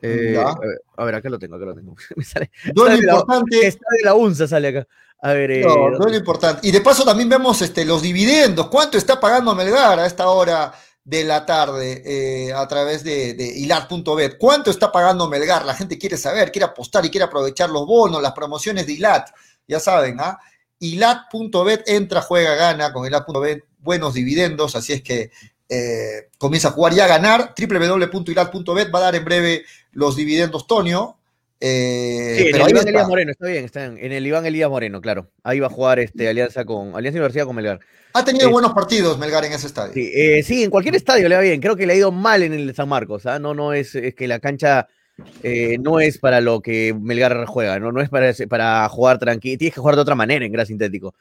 [0.02, 0.42] Eh, Ya.
[0.48, 1.96] a, ver, a ver, acá lo tengo, acá lo tengo.
[2.16, 3.68] Me sale, Duelo sale la- importante.
[3.68, 4.88] está de la UNSA, sale acá.
[5.22, 6.66] A ver, eh, No, duelo importante.
[6.66, 8.68] Y de paso también vemos este, los dividendos.
[8.70, 10.72] ¿Cuánto está pagando Melgar a esta hora
[11.10, 14.38] de la tarde eh, a través de, de?
[14.38, 15.66] ¿Cuánto está pagando Melgar?
[15.66, 19.30] La gente quiere saber, quiere apostar y quiere aprovechar los bonos, las promociones de Hilat.
[19.68, 20.38] Ya saben, ¿ah?
[20.78, 25.32] Hilat.bet entra, juega, gana con Hilat.bet, buenos dividendos, así es que
[25.68, 27.56] eh, comienza a jugar y a ganar.
[27.58, 31.19] www.hilat.bet va a dar en breve los dividendos Tonio.
[31.62, 32.88] Eh, Sí, en pero el Iván.
[32.88, 35.30] Elías Moreno, está bien, está en, en el Iván Elías Moreno, claro.
[35.44, 37.80] Ahí va a jugar este, Alianza con Alianza Universidad con Melgar.
[38.14, 39.94] Ha tenido Eh, buenos partidos Melgar en ese estadio.
[39.94, 41.60] Sí, eh, sí, en cualquier estadio le va bien.
[41.62, 43.26] Creo que le ha ido mal en el San Marcos.
[43.26, 43.40] ¿ah?
[43.40, 44.88] No, no es, es que la cancha
[45.82, 49.58] no es para lo que Melgar juega, no, no es para, jugar tranquilo.
[49.58, 51.14] Tienes que jugar de otra manera en Gran Sintético.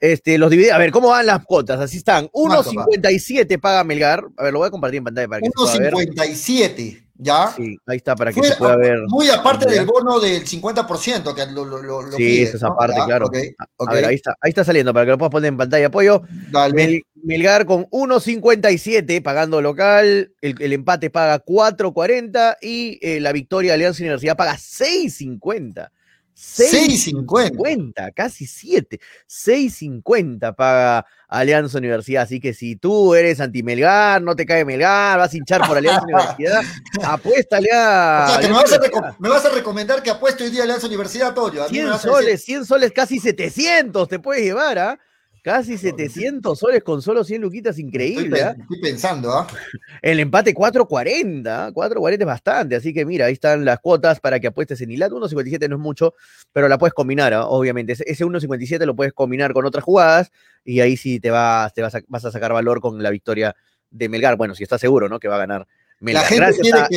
[0.00, 1.80] Este, los dividendos, a ver, ¿cómo van las cuotas?
[1.80, 2.28] Así están.
[2.28, 2.84] ¿Cuánto va?
[2.86, 4.24] 1.57 paga Melgar.
[4.36, 5.94] A ver, lo voy a compartir en pantalla para que se pueda ver.
[5.94, 7.52] 1.57, ¿ya?
[7.56, 8.98] Sí, ahí está para que Fue se pueda ver.
[9.08, 13.06] Muy aparte del bono del 50%, que lo, lo, lo, Sí, pide, eso es Ya,
[13.06, 13.26] claro.
[13.26, 13.36] ok,
[13.88, 15.86] A- ver, ahí está, ahí está saliendo para que lo puedas poner en pantalla.
[15.86, 16.22] Apoyo.
[16.50, 16.74] Dale.
[16.74, 23.72] Mel- Melgar con 1.57 pagando local, el, el empate paga 4.40 y eh, la victoria
[23.72, 25.88] Alianza Universidad paga 6.50.
[26.36, 29.00] 6.50, casi 7.
[29.28, 32.22] 6.50 paga Alianza Universidad.
[32.24, 36.02] Así que si tú eres anti-Melgar, no te cae Melgar, vas a hinchar por Alianza
[36.08, 36.62] Universidad,
[37.04, 38.26] apuéstale a.
[38.28, 40.86] O sea, que me vas, a me vas a recomendar que apueste hoy día Alianza
[40.86, 41.64] Universidad, Toyo.
[41.64, 44.78] A mí me 100 vas a decir- soles, 100 soles, casi 700 te puedes llevar,
[44.78, 44.98] ¿ah?
[45.44, 48.56] Casi 700 soles con solo 100 luquitas, increíble, ¿ah?
[48.58, 49.46] estoy pensando, ¿ah?
[50.00, 54.46] El empate 4.40, 4.40 es bastante, así que mira, ahí están las cuotas para que
[54.46, 55.12] apuestes en Hilat.
[55.12, 56.14] 1.57 no es mucho,
[56.50, 57.44] pero la puedes combinar, ¿ah?
[57.44, 57.92] obviamente.
[57.92, 60.32] Ese ese 1.57 lo puedes combinar con otras jugadas
[60.64, 63.54] y ahí sí te, vas, te vas, a, vas a sacar valor con la victoria
[63.90, 64.38] de Melgar.
[64.38, 65.20] Bueno, si estás seguro, ¿no?
[65.20, 65.66] Que va a ganar
[66.00, 66.24] Melgar.
[66.24, 66.96] gente Gracias a que-.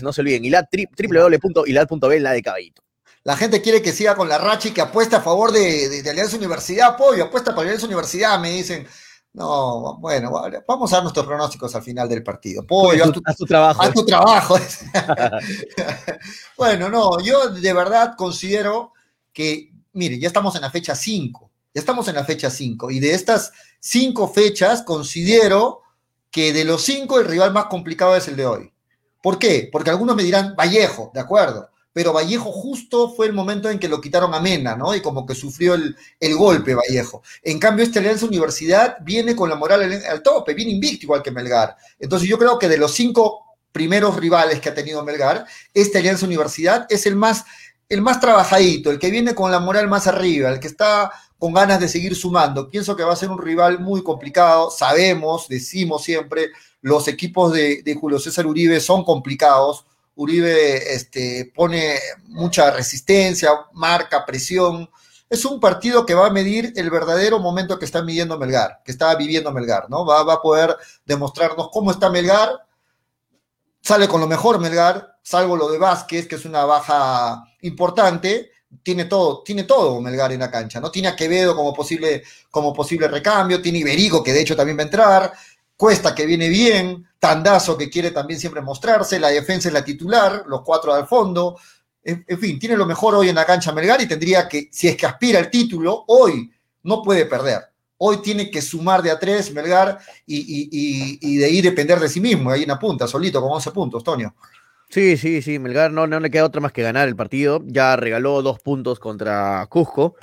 [0.00, 2.84] No se olviden, Hilat, tri- www.hilat.bet, la de caballito.
[3.24, 6.02] La gente quiere que siga con la racha y que apueste a favor de, de-
[6.02, 8.86] de Alianza Universidad, Pollo, apuesta para Alianza Universidad, me dicen.
[9.32, 10.32] No, bueno,
[10.66, 12.66] vamos a dar nuestros pronósticos al final del partido.
[12.66, 13.80] Pollo, haz tu, Haz tu trabajo.
[13.82, 14.56] haz tu trabajo.
[16.56, 18.92] bueno, no, yo de verdad considero
[19.32, 23.00] que, mire, ya estamos en la fecha 5, ya estamos en la fecha 5, y
[23.00, 25.82] de estas cinco fechas considero
[26.30, 28.72] que de los cinco el rival más complicado es el de hoy.
[29.22, 29.68] ¿Por qué?
[29.70, 33.88] Porque algunos me dirán Vallejo, de acuerdo, pero Vallejo justo fue el momento en que
[33.88, 34.94] lo quitaron a Mena, ¿no?
[34.94, 37.22] Y como que sufrió el, el golpe Vallejo.
[37.42, 41.22] En cambio, este Alianza Universidad viene con la moral al, al tope, viene invicto igual
[41.22, 41.76] que Melgar.
[41.98, 46.26] Entonces yo creo que de los cinco primeros rivales que ha tenido Melgar, este Alianza
[46.26, 47.44] Universidad es el más,
[47.88, 51.52] el más trabajadito, el que viene con la moral más arriba, el que está con
[51.52, 52.68] ganas de seguir sumando.
[52.68, 54.70] Pienso que va a ser un rival muy complicado.
[54.70, 56.50] Sabemos, decimos siempre,
[56.82, 59.86] los equipos de, de Julio César Uribe son complicados.
[60.20, 64.90] Uribe este, pone mucha resistencia, marca presión.
[65.30, 68.92] Es un partido que va a medir el verdadero momento que está midiendo Melgar, que
[68.92, 70.04] está viviendo Melgar, ¿no?
[70.04, 72.50] Va, va a poder demostrarnos cómo está Melgar.
[73.80, 78.50] Sale con lo mejor Melgar, salvo lo de Vázquez, que es una baja importante,
[78.82, 80.90] tiene todo, tiene todo Melgar en la cancha, ¿no?
[80.90, 84.82] Tiene a Quevedo como posible, como posible recambio, tiene Iberico, que de hecho también va
[84.82, 85.32] a entrar,
[85.78, 90.42] Cuesta que viene bien, Tandazo que quiere también siempre mostrarse, la defensa es la titular,
[90.48, 91.56] los cuatro al fondo,
[92.02, 94.96] en, fin, tiene lo mejor hoy en la cancha Melgar y tendría que, si es
[94.96, 96.50] que aspira al título, hoy
[96.82, 97.60] no puede perder.
[97.98, 102.00] Hoy tiene que sumar de a tres Melgar y, y, y, y de ahí depender
[102.00, 104.34] de sí mismo, ahí en la punta, solito, con 11 puntos, Tonio.
[104.90, 107.62] Sí, sí, sí, Melgar no, no le queda otra más que ganar el partido.
[107.64, 110.16] Ya regaló dos puntos contra Cusco.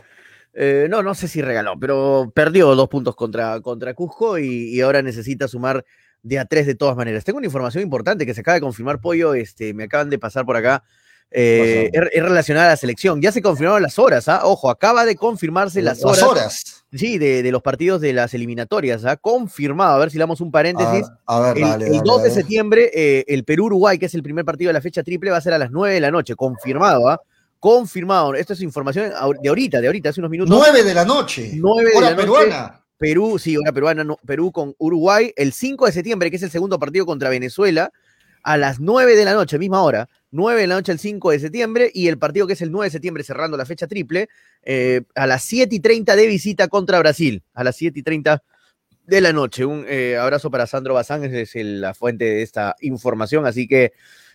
[0.53, 5.01] Eh, no, no sé si regaló, pero perdió dos puntos contra, contra Cusco y, ahora
[5.01, 5.85] necesita sumar
[6.23, 7.23] de a tres de todas maneras.
[7.23, 10.45] Tengo una información importante que se acaba de confirmar, Pollo, este, me acaban de pasar
[10.45, 10.83] por acá.
[11.29, 13.21] Eh, es, es, relacionada a la selección.
[13.21, 14.41] Ya se confirmaron las horas, ¿ah?
[14.43, 16.23] Ojo, acaba de confirmarse las, las horas.
[16.23, 16.85] horas.
[16.93, 19.03] Sí, de, de, los partidos de las eliminatorias.
[19.03, 19.17] ¿ah?
[19.17, 19.95] Confirmado.
[19.95, 21.05] A ver si le damos un paréntesis.
[21.25, 24.15] A, a ver, el, dale, el dale, 2 de septiembre, eh, el Perú-Uruguay, que es
[24.15, 26.11] el primer partido de la fecha triple, va a ser a las 9 de la
[26.11, 26.35] noche.
[26.35, 27.19] Confirmado, ¿ah?
[27.59, 28.33] Confirmado.
[28.35, 30.57] Esto es información de ahorita, de ahorita, hace unos minutos.
[30.57, 31.51] 9 de la noche.
[31.55, 32.83] 9 hora de la peruana.
[32.97, 36.51] Perú, sí, hora peruana, no, Perú con Uruguay, el 5 de septiembre, que es el
[36.51, 37.91] segundo partido contra Venezuela,
[38.43, 41.39] a las 9 de la noche, misma hora, 9 de la noche el 5 de
[41.39, 44.29] septiembre, y el partido que es el 9 de septiembre, cerrando la fecha triple,
[44.63, 48.43] eh, a las 7 y 30 de visita contra Brasil, a las 7 y 30
[49.05, 49.65] de la noche.
[49.65, 53.93] Un eh, abrazo para Sandro Bazán, es el, la fuente de esta información, así que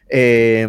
[0.08, 0.66] eh,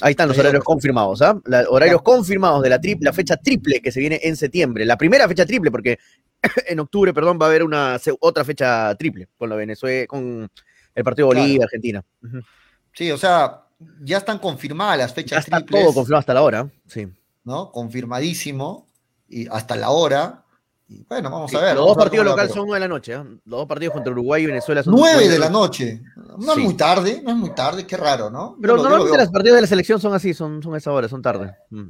[0.00, 1.38] ahí están los horarios confirmados, ¿ah?
[1.44, 4.96] La, horarios confirmados de la, tri la fecha triple que se viene en septiembre, la
[4.96, 5.98] primera fecha triple, porque
[6.68, 10.50] en octubre, perdón, va a haber una otra fecha triple con la Venezuela, con
[10.94, 11.64] el partido Bolivia, claro.
[11.64, 12.04] Argentina.
[12.22, 12.44] Uh -huh.
[12.92, 13.66] Sí, o sea,
[14.00, 15.82] ya están confirmadas las fechas ya está triples.
[15.82, 17.06] todo confirmado hasta la hora, sí.
[17.44, 17.70] ¿No?
[17.70, 18.86] Confirmadísimo.
[19.28, 20.45] Y hasta la hora.
[20.88, 21.76] Y bueno, vamos sí, a ver.
[21.76, 23.12] Los dos partidos locales son 9 de la noche.
[23.14, 23.24] ¿eh?
[23.44, 26.00] Los dos partidos contra Uruguay y Venezuela son 9 de la noche.
[26.38, 26.60] No sí.
[26.60, 28.56] es muy tarde, no es muy tarde, qué raro, ¿no?
[28.60, 31.54] Pero normalmente los partidos de la selección son así, son, son esa hora, son tarde.
[31.70, 31.88] Mm.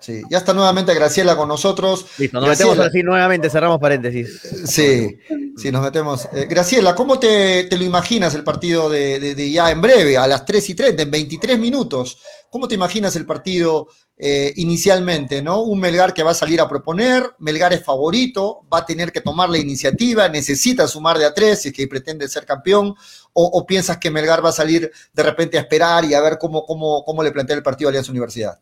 [0.00, 2.06] Sí, ya está nuevamente Graciela con nosotros.
[2.18, 2.70] Listo, nos Graciela.
[2.70, 4.40] metemos así nuevamente, cerramos paréntesis.
[4.66, 5.18] Sí,
[5.56, 6.28] sí, nos metemos.
[6.32, 10.16] Eh, Graciela, ¿cómo te, te, lo imaginas el partido de, de, de, ya en breve,
[10.16, 12.18] a las 3 y 30, en 23 minutos?
[12.48, 13.88] ¿Cómo te imaginas el partido
[14.22, 15.62] eh, inicialmente, no?
[15.62, 19.20] Un Melgar que va a salir a proponer, Melgar es favorito, va a tener que
[19.20, 22.94] tomar la iniciativa, necesita sumar de a tres si es que pretende ser campeón,
[23.32, 26.38] o, o, piensas que Melgar va a salir de repente a esperar y a ver
[26.38, 28.58] cómo, cómo, cómo le plantea el partido a Alianza Universidad?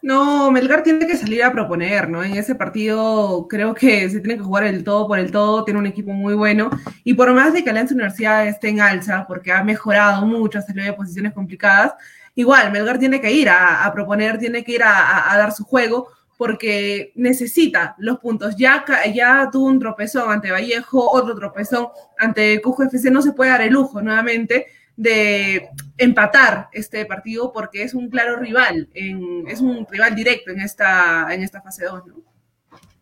[0.00, 2.22] No, Melgar tiene que salir a proponer, ¿no?
[2.22, 5.80] En ese partido creo que se tiene que jugar el todo por el todo, tiene
[5.80, 6.70] un equipo muy bueno
[7.02, 10.84] y por más de que Alianza Universidad esté en alza, porque ha mejorado mucho, salió
[10.84, 11.94] de posiciones complicadas,
[12.36, 17.12] igual Melgar tiene que ir a, proponer, tiene que ir a, dar su juego porque
[17.16, 18.54] necesita los puntos.
[18.56, 23.50] Ya, ya tuvo un tropezón ante Vallejo, otro tropezón ante Cujo FC, no se puede
[23.50, 24.66] dar el lujo nuevamente
[24.98, 30.60] de empatar este partido porque es un claro rival, en, es un rival directo en
[30.60, 32.14] esta, en esta fase 2, ¿no?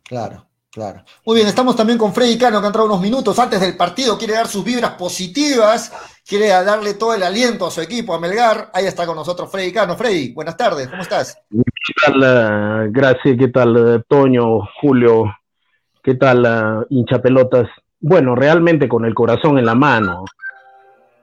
[0.03, 1.03] Claro, claro.
[1.25, 4.19] Muy bien, estamos también con Freddy Cano, que ha entrado unos minutos antes del partido,
[4.19, 5.91] quiere dar sus vibras positivas,
[6.29, 8.71] quiere darle todo el aliento a su equipo, a Melgar.
[8.75, 9.97] Ahí está con nosotros Freddy Cano.
[9.97, 11.39] Freddy, buenas tardes, ¿cómo estás?
[11.51, 13.39] ¿Qué tal, uh, Gracias?
[13.39, 15.35] ¿Qué tal, uh, Toño, Julio?
[16.03, 17.71] ¿Qué tal, uh, hincha pelotas?
[18.01, 20.27] Bueno, realmente con el corazón en la mano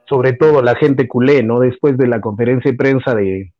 [0.08, 1.60] sobre todo la gente culé, ¿no?
[1.60, 3.54] Después de la conferencia de prensa de,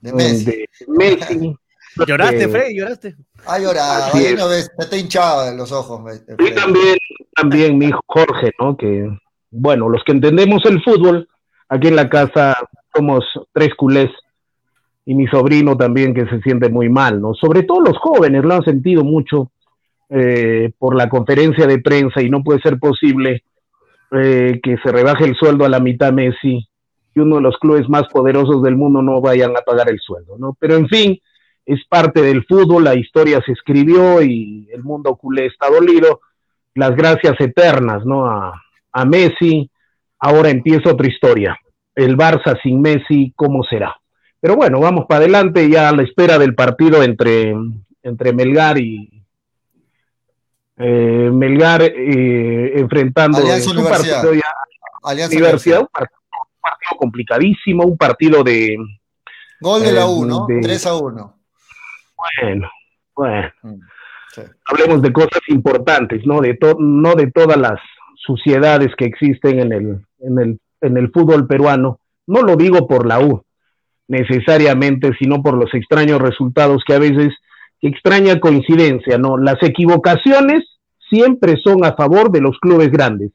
[0.00, 0.44] de Messi.
[0.44, 1.56] De Messi
[2.06, 2.76] ¿Lloraste, eh, Freddy?
[2.76, 3.16] ¿Lloraste?
[3.46, 4.14] Ah, llorado.
[4.14, 6.00] Ahí no ves, te está hinchado en los ojos.
[6.38, 6.96] Y también,
[7.34, 8.76] también mi hijo Jorge, ¿no?
[8.76, 9.08] Que,
[9.50, 11.28] bueno, los que entendemos el fútbol,
[11.68, 12.56] aquí en la casa
[12.94, 14.10] somos tres culés
[15.04, 17.34] y mi sobrino también que se siente muy mal, ¿no?
[17.34, 19.50] Sobre todo los jóvenes lo han sentido mucho
[20.10, 23.42] eh, por la conferencia de prensa y no puede ser posible
[24.12, 26.66] eh, que se rebaje el sueldo a la mitad Messi
[27.14, 30.36] y uno de los clubes más poderosos del mundo no vayan a pagar el sueldo,
[30.38, 30.56] ¿no?
[30.58, 31.18] Pero en fin,
[31.66, 36.20] es parte del fútbol, la historia se escribió y el mundo culé está dolido.
[36.74, 38.26] Las gracias eternas, ¿no?
[38.26, 38.52] A,
[38.92, 39.70] a Messi.
[40.18, 41.58] Ahora empieza otra historia.
[41.94, 43.96] El Barça sin Messi, ¿cómo será?
[44.40, 47.54] Pero bueno, vamos para adelante ya a la espera del partido entre,
[48.02, 49.17] entre Melgar y,
[50.78, 54.22] eh, Melgar eh, enfrentando Alianza Universidad.
[54.22, 54.52] partido ya,
[55.02, 58.76] Alianza Universidad, un partido, un partido, complicadísimo, un partido de
[59.60, 60.46] gol de la U, ¿no?
[60.48, 61.36] Eh, de, 3 a 1.
[62.16, 62.70] Bueno,
[63.14, 63.48] bueno.
[63.62, 63.80] Mm,
[64.32, 64.42] sí.
[64.66, 66.40] Hablemos de cosas importantes, ¿no?
[66.40, 67.80] De to no de todas las
[68.16, 72.00] suciedades que existen en el, en el, en el fútbol peruano.
[72.26, 73.42] No lo digo por la U
[74.08, 77.34] necesariamente, sino por los extraños resultados que a veces
[77.80, 79.38] extraña coincidencia, ¿no?
[79.38, 80.64] Las equivocaciones
[81.08, 83.32] siempre son a favor de los clubes grandes.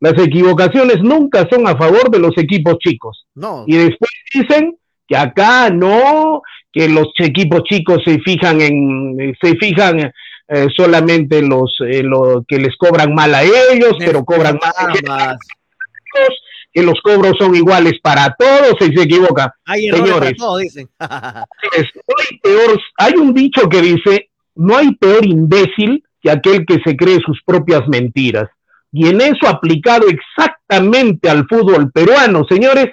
[0.00, 3.26] Las equivocaciones nunca son a favor de los equipos chicos.
[3.34, 3.64] No.
[3.66, 4.76] Y después dicen
[5.08, 6.42] que acá no,
[6.72, 10.12] que los equipos chicos se fijan en, se fijan
[10.48, 14.92] eh, solamente en los, lo que les cobran mal a ellos, pero cobran mal a
[14.92, 16.40] ellos,
[16.76, 19.56] que los cobros son iguales para todos y se equivoca.
[19.64, 20.86] Hay Señores, todos, dicen.
[21.00, 26.66] es, no hay, peor, hay un dicho que dice, no hay peor imbécil que aquel
[26.66, 28.50] que se cree sus propias mentiras.
[28.92, 32.88] Y en eso aplicado exactamente al fútbol peruano, señores,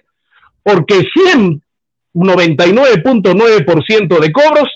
[0.64, 1.62] porque 100,
[2.14, 4.70] 99.9% de cobros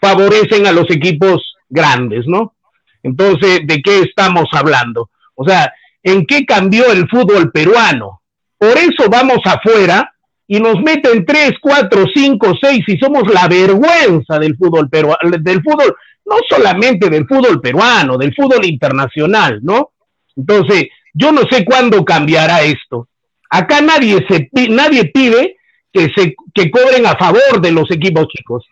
[0.00, 2.54] favorecen a los equipos grandes, ¿no?
[3.02, 5.10] Entonces, ¿de qué estamos hablando?
[5.34, 8.22] O sea, ¿en qué cambió el fútbol peruano?
[8.58, 10.12] Por eso vamos afuera
[10.46, 15.62] y nos meten 3, 4, 5, 6 y somos la vergüenza del fútbol peruano, del
[15.62, 15.96] fútbol,
[16.26, 19.92] no solamente del fútbol peruano, del fútbol internacional, ¿no?
[20.36, 23.08] Entonces, yo no sé cuándo cambiará esto.
[23.50, 25.56] Acá nadie, se, nadie pide
[25.92, 28.66] que, se, que cobren a favor de los equipos chicos.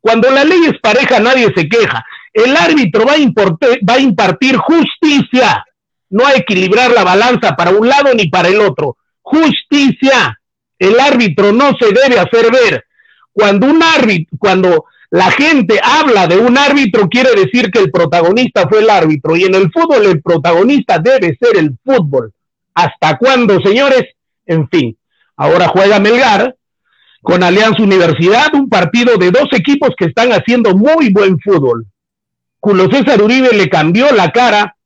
[0.00, 2.04] Cuando la ley es pareja, nadie se queja.
[2.32, 5.64] El árbitro va a, va a impartir justicia,
[6.12, 8.96] no a equilibrar la balanza para un lado ni para el otro.
[9.22, 10.38] Justicia.
[10.78, 12.84] El árbitro no se debe hacer ver.
[13.32, 18.68] Cuando un árbitro, cuando la gente habla de un árbitro, quiere decir que el protagonista
[18.68, 19.36] fue el árbitro.
[19.36, 22.32] Y en el fútbol el protagonista debe ser el fútbol.
[22.74, 24.04] ¿Hasta cuándo, señores?
[24.46, 24.96] En fin,
[25.36, 26.56] ahora juega Melgar
[27.22, 31.86] con Alianza Universidad, un partido de dos equipos que están haciendo muy buen fútbol.
[32.58, 34.76] Julio César Uribe le cambió la cara,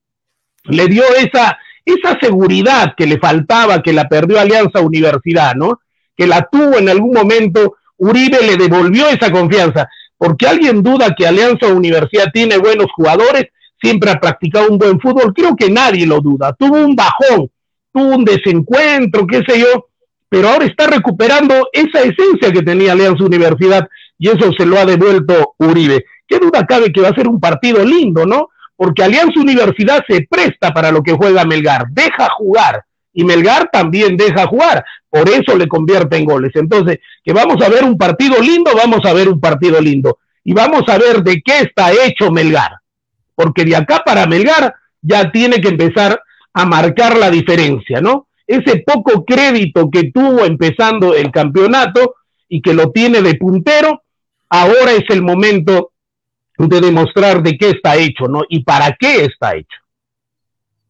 [0.69, 5.81] le dio esa, esa seguridad que le faltaba, que la perdió Alianza Universidad, ¿no?
[6.17, 9.89] Que la tuvo en algún momento, Uribe le devolvió esa confianza,
[10.19, 13.47] porque alguien duda que Alianza Universidad tiene buenos jugadores,
[13.81, 17.51] siempre ha practicado un buen fútbol, creo que nadie lo duda, tuvo un bajón,
[17.93, 19.89] tuvo un desencuentro, qué sé yo,
[20.29, 23.89] pero ahora está recuperando esa esencia que tenía Alianza Universidad
[24.19, 26.05] y eso se lo ha devuelto Uribe.
[26.27, 28.49] ¿Qué duda cabe que va a ser un partido lindo, no?
[28.77, 32.85] Porque Alianza Universidad se presta para lo que juega Melgar, deja jugar.
[33.13, 36.53] Y Melgar también deja jugar, por eso le convierte en goles.
[36.55, 40.19] Entonces, que vamos a ver un partido lindo, vamos a ver un partido lindo.
[40.45, 42.73] Y vamos a ver de qué está hecho Melgar,
[43.35, 46.21] porque de acá para Melgar ya tiene que empezar
[46.53, 48.29] a marcar la diferencia, ¿no?
[48.47, 52.17] Ese poco crédito que tuvo empezando el campeonato
[52.49, 54.03] y que lo tiene de puntero,
[54.49, 55.93] ahora es el momento
[56.59, 58.43] de demostrar de qué está hecho, ¿no?
[58.49, 59.79] Y para qué está hecho.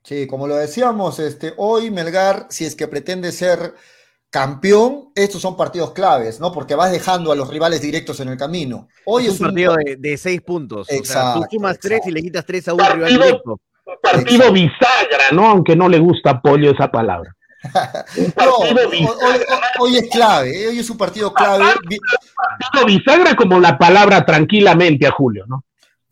[0.02, 3.74] Sí, como lo decíamos, este, hoy Melgar, si es que pretende ser
[4.30, 6.52] campeón, estos son partidos claves, ¿no?
[6.52, 8.88] Porque vas dejando a los rivales directos en el camino.
[9.04, 10.82] Hoy es es un partido de, de seis puntos.
[10.82, 13.60] o sea, Exacto, tú sumas tres y le quitas tres a un Partido- rival directo.
[14.02, 15.48] Partido bisagra, ¿no?
[15.48, 17.34] Aunque no le gusta apoyo esa palabra.
[18.36, 18.56] No,
[19.80, 21.64] hoy, es clave, hoy es un partido clave.
[21.64, 25.64] Partido bisagra como la palabra tranquilamente a Julio, ¿no?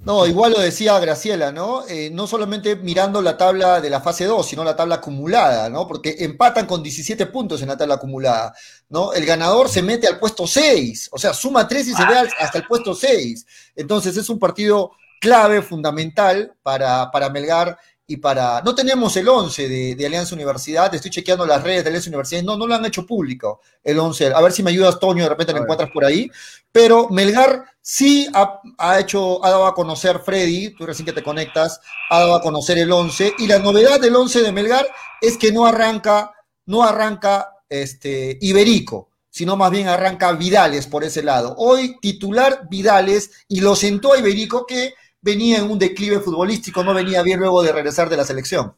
[0.04, 1.86] No, igual lo decía Graciela, ¿no?
[1.88, 5.88] Eh, no solamente mirando la tabla de la fase 2, sino la tabla acumulada, ¿no?
[5.88, 8.54] Porque empatan con 17 puntos en la tabla acumulada,
[8.90, 9.14] ¿no?
[9.14, 12.58] El ganador se mete al puesto 6, o sea, suma 3 y se ve hasta
[12.58, 13.46] el puesto 6.
[13.76, 14.90] Entonces es un partido
[15.20, 18.60] clave, fundamental para, para Melgar y para...
[18.62, 22.42] No tenemos el 11 de, de Alianza Universidad, estoy chequeando las redes de Alianza Universidad,
[22.42, 24.32] no, no lo han hecho público, el 11.
[24.34, 26.30] A ver si me ayudas, Toño, de repente lo encuentras por ahí.
[26.70, 31.22] Pero Melgar sí ha, ha hecho, ha dado a conocer Freddy, tú recién que te
[31.22, 31.80] conectas,
[32.10, 34.86] ha dado a conocer el 11, y la novedad del 11 de Melgar
[35.20, 36.32] es que no arranca,
[36.66, 41.54] no arranca este, Iberico, sino más bien arranca Vidales por ese lado.
[41.58, 44.94] Hoy titular Vidales y lo sentó a Iberico que
[45.24, 48.74] venía en un declive futbolístico, no venía bien luego de regresar de la selección.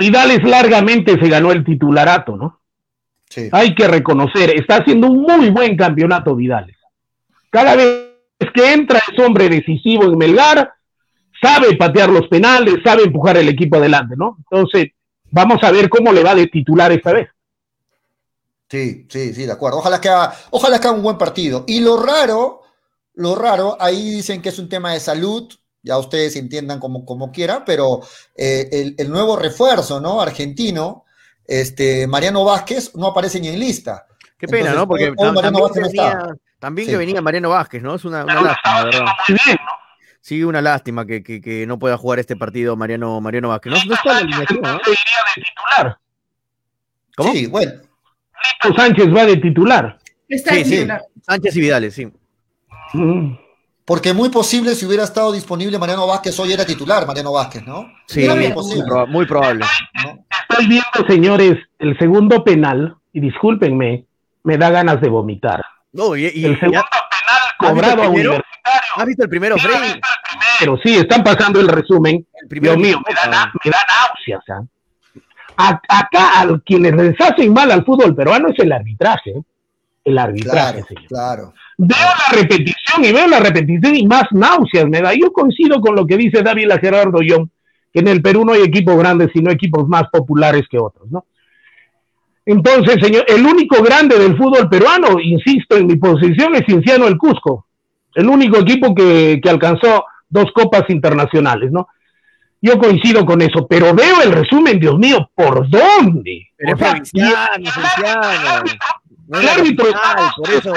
[0.00, 2.60] Vidales largamente se ganó el titularato, ¿no?
[3.28, 3.48] Sí.
[3.52, 6.76] Hay que reconocer, está haciendo un muy buen campeonato Vidales.
[7.50, 8.08] Cada vez
[8.54, 10.72] que entra es hombre decisivo en Melgar,
[11.42, 14.38] sabe patear los penales, sabe empujar el equipo adelante, ¿no?
[14.38, 14.92] Entonces,
[15.30, 17.28] vamos a ver cómo le va de titular esta vez.
[18.70, 19.78] Sí, sí, sí, de acuerdo.
[19.78, 21.64] Ojalá que haga, ojalá que haga un buen partido.
[21.66, 22.62] Y lo raro,
[23.14, 25.52] lo raro, ahí dicen que es un tema de salud,
[25.86, 28.00] ya ustedes entiendan como, como quieran, pero
[28.36, 30.20] eh, el, el nuevo refuerzo, ¿no?
[30.20, 31.04] Argentino,
[31.46, 34.06] este, Mariano Vázquez, no aparece ni en lista.
[34.36, 34.88] Qué pena, Entonces, ¿no?
[34.88, 36.36] Porque hoy- hoy tam- Mariano también, Vázquez no venía, está.
[36.58, 36.92] también Sí.
[36.92, 37.94] que venía Mariano Vázquez, ¿no?
[37.94, 39.12] Es una, una lástima, de verdad.
[40.20, 43.72] Sí, una lástima que, que, que no pueda jugar este partido Mariano, Mariano Vázquez.
[43.72, 44.78] No, no está en la alineación, ¿no?
[44.80, 45.98] titular.
[47.16, 47.32] ¿Cómo?
[47.32, 47.72] Sí, bueno.
[48.64, 49.98] Nico Sánchez va de titular.
[50.28, 50.70] Está Sí, en sí.
[50.72, 51.02] titular.
[51.22, 52.12] Sánchez y Vidales, sí.
[53.86, 57.86] Porque muy posible si hubiera estado disponible Mariano Vázquez, hoy era titular Mariano Vázquez, ¿no?
[58.06, 58.84] Sí, Era muy muy, posible.
[58.84, 59.64] proba- muy probable.
[60.50, 64.04] Estoy viendo, señores, el segundo penal, y discúlpenme,
[64.42, 65.64] me da ganas de vomitar.
[65.92, 68.30] No, y, y- El segundo y- cobrado a primero?
[68.30, 68.92] Universitario.
[68.96, 70.00] ¿Has visto el primero, Freddy?
[70.58, 72.26] Pero sí, están pasando el resumen.
[72.48, 74.42] primero Dios mío, me da, me náuseas.
[74.50, 74.62] ¿ah?
[75.58, 79.30] A- acá, a quienes les hacen mal al fútbol peruano es el arbitraje.
[79.30, 79.42] ¿eh?
[80.04, 81.06] El arbitraje, Claro, señor.
[81.08, 81.54] claro.
[81.78, 85.12] Veo la repetición y veo la repetición y más náuseas me da.
[85.14, 87.48] Yo coincido con lo que dice David Gerardo Young,
[87.92, 91.26] que en el Perú no hay equipos grandes, sino equipos más populares que otros, ¿no?
[92.46, 97.18] Entonces, señor, el único grande del fútbol peruano, insisto en mi posición, es Cinciano el
[97.18, 97.66] Cusco,
[98.14, 101.88] el único equipo que, que alcanzó dos copas internacionales, ¿no?
[102.62, 106.48] Yo coincido con eso, pero veo el resumen, Dios mío, ¿por dónde?
[106.56, 108.64] Pero O sea, provinciano, Cinciano.
[109.28, 109.86] No el árbitro
[110.36, 110.72] por eso.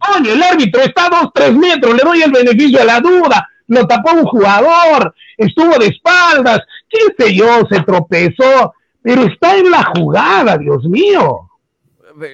[0.00, 3.48] Coño, el árbitro está a dos, tres metros, le doy el beneficio de la duda,
[3.68, 9.70] lo tapó un jugador, estuvo de espaldas, qué sé yo, se tropezó, pero está en
[9.70, 11.49] la jugada, Dios mío.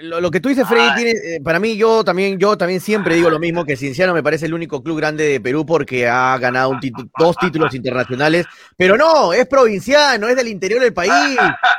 [0.02, 3.14] Lo, lo que tú dices, Freddy, tiene, eh, para mí, yo también, yo también siempre
[3.14, 6.36] digo lo mismo, que Cinciano me parece el único club grande de Perú porque ha
[6.38, 6.80] ganado un
[7.18, 8.46] dos títulos internacionales,
[8.76, 11.12] pero no, es provinciano, es del interior del país.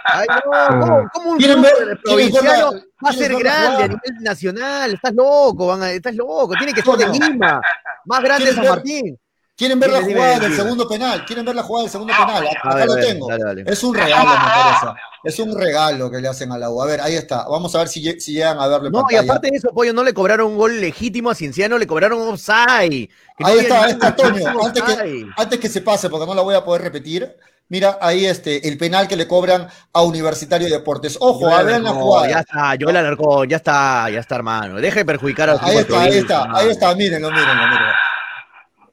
[0.06, 2.72] Ay, no, ¿cómo, cómo un ¿Quieren club ver- de provinciano
[3.06, 4.94] va a ser grande a nivel nacional?
[4.94, 7.08] Estás loco, van a- estás loco, tiene que ser de.
[7.08, 7.62] Lima,
[8.06, 9.18] más grande ¿Quieren San ver- Martín.
[9.58, 11.26] ¿Quieren ver la jugada del segundo penal?
[11.26, 12.48] ¿Quieren ver la jugada del segundo penal?
[12.48, 13.28] Acá ver, lo ver, tengo.
[13.28, 13.64] dale, dale.
[13.66, 15.00] Es un regalo, me parece.
[15.24, 16.80] Es un regalo que le hacen a la U.
[16.80, 17.48] A ver, ahí está.
[17.48, 19.70] Vamos a ver si, lle- si llegan a verlo en No, y aparte de eso,
[19.74, 23.10] Pollo, no le cobraron un gol legítimo a Cienciano, le cobraron offside.
[23.10, 24.48] Que no Ahí tiene está, ahí está, Antonio.
[24.64, 25.26] Antes que, offside.
[25.36, 27.36] antes que se pase, porque no la voy a poder repetir.
[27.70, 31.18] Mira, ahí este, el penal que le cobran a Universitario de Deportes.
[31.20, 32.30] Ojo, a ver la jugada.
[32.30, 34.76] Ya está, Joel Alarcón, ya está, ya está, hermano.
[34.76, 37.92] Deje de perjudicar a los Ahí está, ahí está, ahí está, mírenlo, mírenlo, mírenlo.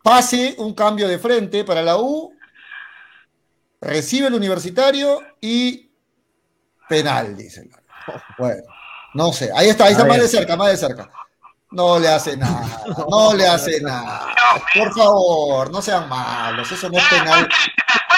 [0.04, 2.30] Pase, un cambio de frente para la U,
[3.80, 5.90] recibe el universitario y
[6.86, 7.70] penal, dicen.
[8.36, 8.62] Bueno,
[9.14, 11.10] no sé, ahí está, ahí está más de cerca, más de cerca.
[11.70, 14.28] No le hace nada, no le hace nada.
[14.74, 17.48] Por favor, no sean malos, eso no es penal.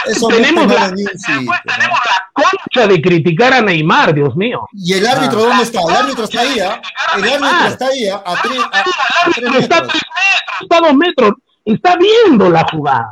[0.06, 1.52] Eso no es Tenemos penal la- en ni un sitio.
[1.52, 2.42] ¿no?
[2.42, 4.66] Concha de criticar a Neymar, Dios mío.
[4.72, 5.80] ¿Y el árbitro dónde está?
[5.88, 6.82] El árbitro está ahí, ¿ah?
[7.16, 8.22] El árbitro está ahí, ¿ah?
[8.26, 8.84] a, tres, a-
[9.32, 9.88] tres metros,
[10.60, 11.32] está a dos metros,
[11.66, 13.10] está viendo la jugada.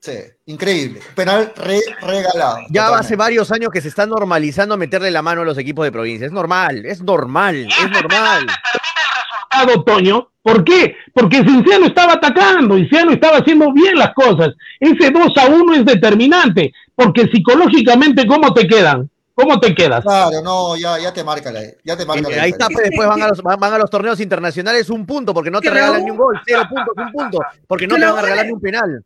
[0.00, 0.12] Sí,
[0.46, 1.00] increíble.
[1.14, 2.58] Penal re- regalado.
[2.70, 3.00] Ya totalmente.
[3.00, 6.26] hace varios años que se está normalizando meterle la mano a los equipos de provincia.
[6.26, 8.46] Es normal, es normal, es normal.
[9.50, 10.28] resultado, Toño.
[10.42, 10.94] ¿Por qué?
[11.12, 14.50] Porque Cinciano estaba atacando, Cinciano estaba haciendo bien las cosas.
[14.78, 19.10] Ese 2 a 1 es determinante, porque psicológicamente, ¿cómo te quedan?
[19.36, 20.02] ¿Cómo te quedas?
[20.02, 23.06] Claro, no, ya, ya te marca la, ya te marca la Ahí está, pues, después
[23.06, 26.04] van a, los, van a los torneos internacionales un punto, porque no te regalan U-
[26.06, 28.60] ni un gol, cero puntos, un punto, porque no te van a regalar ni un
[28.60, 29.04] penal.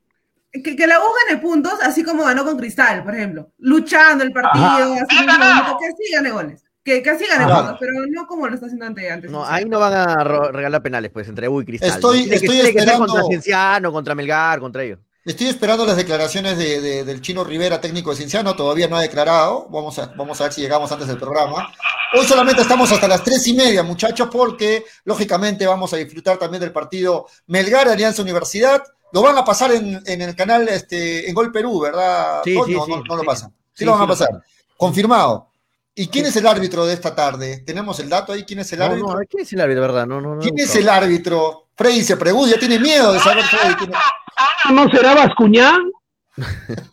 [0.52, 3.50] Que, que la U gane puntos, así como ganó con Cristal, por ejemplo.
[3.58, 6.64] Luchando el partido, así mismo, que así gane goles.
[6.84, 7.60] Que, que así gane Claro.
[7.62, 9.30] puntos, pero no como lo está haciendo ante- antes.
[9.30, 11.90] No, ahí no van a regalar penales, pues, entre U y Cristal.
[11.90, 15.00] Estoy- que, estoy que esperando- contra Cienciano, contra Melgar, contra ellos.
[15.24, 19.02] Estoy esperando las declaraciones de- de- del chino Rivera, técnico de Cienciano, todavía no ha
[19.02, 19.66] declarado.
[19.70, 21.70] Vamos a, vamos a ver si llegamos antes del programa.
[22.18, 26.60] Hoy solamente estamos hasta las tres y media, muchachos, porque lógicamente vamos a disfrutar también
[26.62, 28.82] del partido Melgar Alianza Universidad.
[29.12, 32.40] Lo van a pasar en, en el canal este, en Gol Perú, ¿verdad?
[32.44, 33.52] Sí, sí, ¿O sí, no, no lo pasan.
[33.74, 34.28] Sí, lo van a pasar.
[34.76, 35.48] Confirmado.
[35.94, 37.58] ¿Y quién es el árbitro de esta tarde?
[37.66, 38.44] ¿Tenemos el dato ahí?
[38.44, 39.08] ¿Quién es el No, árbitro?
[39.12, 40.06] no, ¿quién es el árbitro, verdad?
[40.06, 40.40] No, no, no.
[40.40, 40.62] ¿Quién no.
[40.64, 41.66] es el árbitro?
[41.80, 43.74] Freddy se pregunta, ya tiene miedo de saber Freddy.
[43.76, 44.70] quién es.
[44.70, 45.90] ¿No será Bascuñán?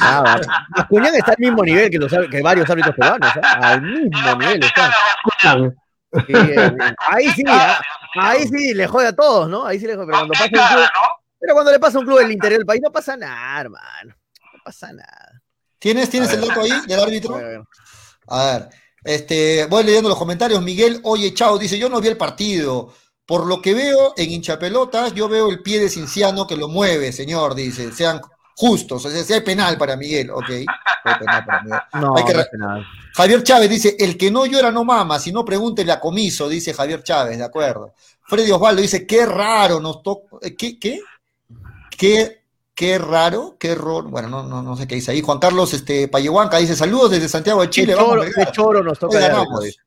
[0.00, 0.40] Ah.
[0.76, 3.58] Bascuñán está al mismo nivel que, los, que varios árbitros peruanos, ¿ah?
[3.60, 4.92] Al mismo nivel está.
[6.26, 7.80] Sí, eh, ahí sí, ah,
[8.14, 9.66] ahí sí le jode a todos, ¿no?
[9.66, 10.88] Ahí sí le jode, pero cuando pasa un club,
[11.40, 14.14] pero cuando le pasa a un club del interior del país no pasa nada, hermano.
[14.54, 15.42] No pasa nada.
[15.80, 17.34] ¿Tienes, ¿tienes el dato ahí del árbitro?
[17.34, 17.62] Ver.
[18.28, 18.68] A ver,
[19.02, 20.62] este, voy leyendo los comentarios.
[20.62, 22.94] Miguel Oye Chao dice: Yo no vi el partido.
[23.26, 27.12] Por lo que veo en hinchapelotas, yo veo el pie de Cinciano que lo mueve,
[27.12, 27.92] señor, dice.
[27.92, 28.20] Sean
[28.56, 29.04] justos.
[29.04, 30.50] O sea, si hay penal para Miguel, ok.
[31.04, 31.80] Hay penal para Miguel.
[31.94, 32.86] No, Hay que no nada.
[33.14, 36.74] Javier Chávez dice: El que no llora no mama, si no pregúntele a comiso, dice
[36.74, 37.94] Javier Chávez, de acuerdo.
[38.22, 40.38] Freddy Osvaldo dice: Qué raro nos toca.
[40.56, 40.78] ¿Qué?
[40.78, 41.00] ¿Qué?
[41.96, 42.42] ¿Qué?
[42.74, 44.08] Qué raro, qué error.
[44.08, 45.20] Bueno, no, no, no sé qué dice ahí.
[45.20, 47.88] Juan Carlos este, Payehuanca dice: Saludos desde Santiago de Chile.
[47.88, 48.46] Qué vamos, choro, Melgar".
[48.46, 49.78] qué choro nos toca Hoy de árbitro, dice.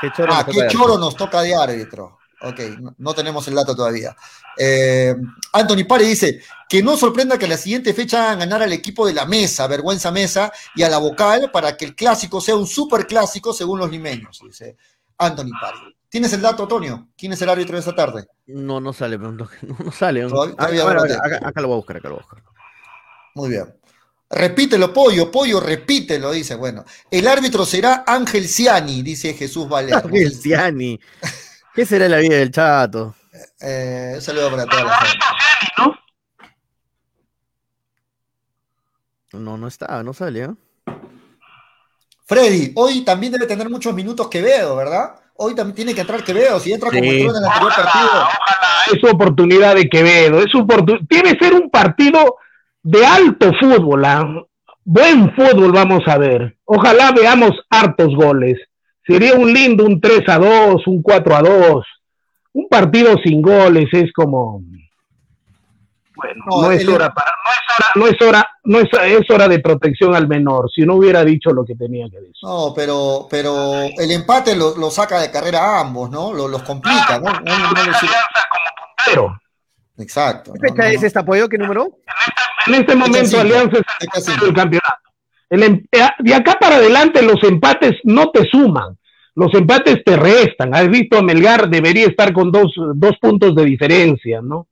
[0.00, 2.17] Qué choro Ah, nos toca qué choro nos toca de árbitro.
[2.40, 2.60] Ok,
[2.98, 4.14] no, tenemos el dato todavía.
[4.56, 5.14] Eh,
[5.52, 9.12] Anthony Pare dice que no sorprenda que la siguiente fecha hagan ganar al equipo de
[9.14, 13.06] la mesa, vergüenza mesa, y a la vocal para que el clásico sea un super
[13.06, 14.76] clásico según los limeños, dice
[15.18, 15.78] Anthony Pare.
[16.08, 17.08] ¿Tienes el dato, Antonio?
[17.18, 18.28] ¿Quién es el árbitro de esta tarde?
[18.46, 19.48] No, no sale, no, no
[19.92, 20.22] sale.
[20.28, 22.42] Todavía- Ah, todavía no acá lo voy a buscar, acá lo voy a buscar.
[23.34, 23.74] Muy bien.
[24.30, 26.54] Repítelo, pollo, pollo, repítelo, dice.
[26.54, 29.98] Bueno, el árbitro será Ángel Ciani, dice Jesús Valera.
[30.04, 30.98] Ángel Ciani.
[31.78, 33.14] ¿Qué será la vida del chato?
[33.60, 35.24] Eh, un saludo para toda la gente.
[39.34, 40.50] No, no está, no sale, ¿eh?
[42.26, 45.20] Freddy, hoy también debe tener muchos minutos Quevedo, ¿verdad?
[45.36, 47.20] Hoy también tiene que entrar Quevedo, si entra como Sí.
[47.20, 48.28] entró en el anterior partido.
[48.92, 50.40] Es su oportunidad de Quevedo.
[50.40, 52.38] Es su oportu- Debe ser un partido
[52.82, 54.04] de alto fútbol.
[54.04, 54.26] ¿ah?
[54.82, 56.58] Buen fútbol vamos a ver.
[56.64, 58.58] Ojalá veamos hartos goles.
[59.08, 61.84] Sería un lindo un 3 a 2, un 4 a 2.
[62.52, 64.60] Un partido sin goles es como.
[66.14, 68.78] Bueno, No, no, es el- hora para, no es hora, no es hora, no
[69.12, 70.68] es, es hora de protección al menor.
[70.74, 72.34] Si no hubiera dicho lo que tenía que decir.
[72.42, 76.32] No, pero, pero el empate lo, lo saca de carrera a ambos, ¿no?
[76.34, 77.30] Lo- los complica, ¿no?
[77.32, 77.96] No- no- no les-
[79.06, 79.38] Pero
[79.96, 80.52] Exacto.
[80.54, 81.48] ¿Qué fecha es esta apoyo?
[81.48, 81.88] ¿Qué número?
[82.66, 83.40] en este momento cinco.
[83.40, 84.46] Alianza Fecha está en cinco.
[84.46, 85.07] el campeonato.
[85.50, 88.98] El em- eh, de acá para adelante los empates no te suman,
[89.34, 90.74] los empates te restan.
[90.74, 94.66] Has visto a Melgar debería estar con dos, dos puntos de diferencia, ¿no?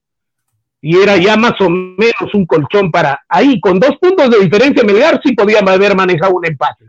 [0.82, 4.84] Y era ya más o menos un colchón para ahí, con dos puntos de diferencia
[4.84, 6.84] Melgar sí podía haber manejado un empate.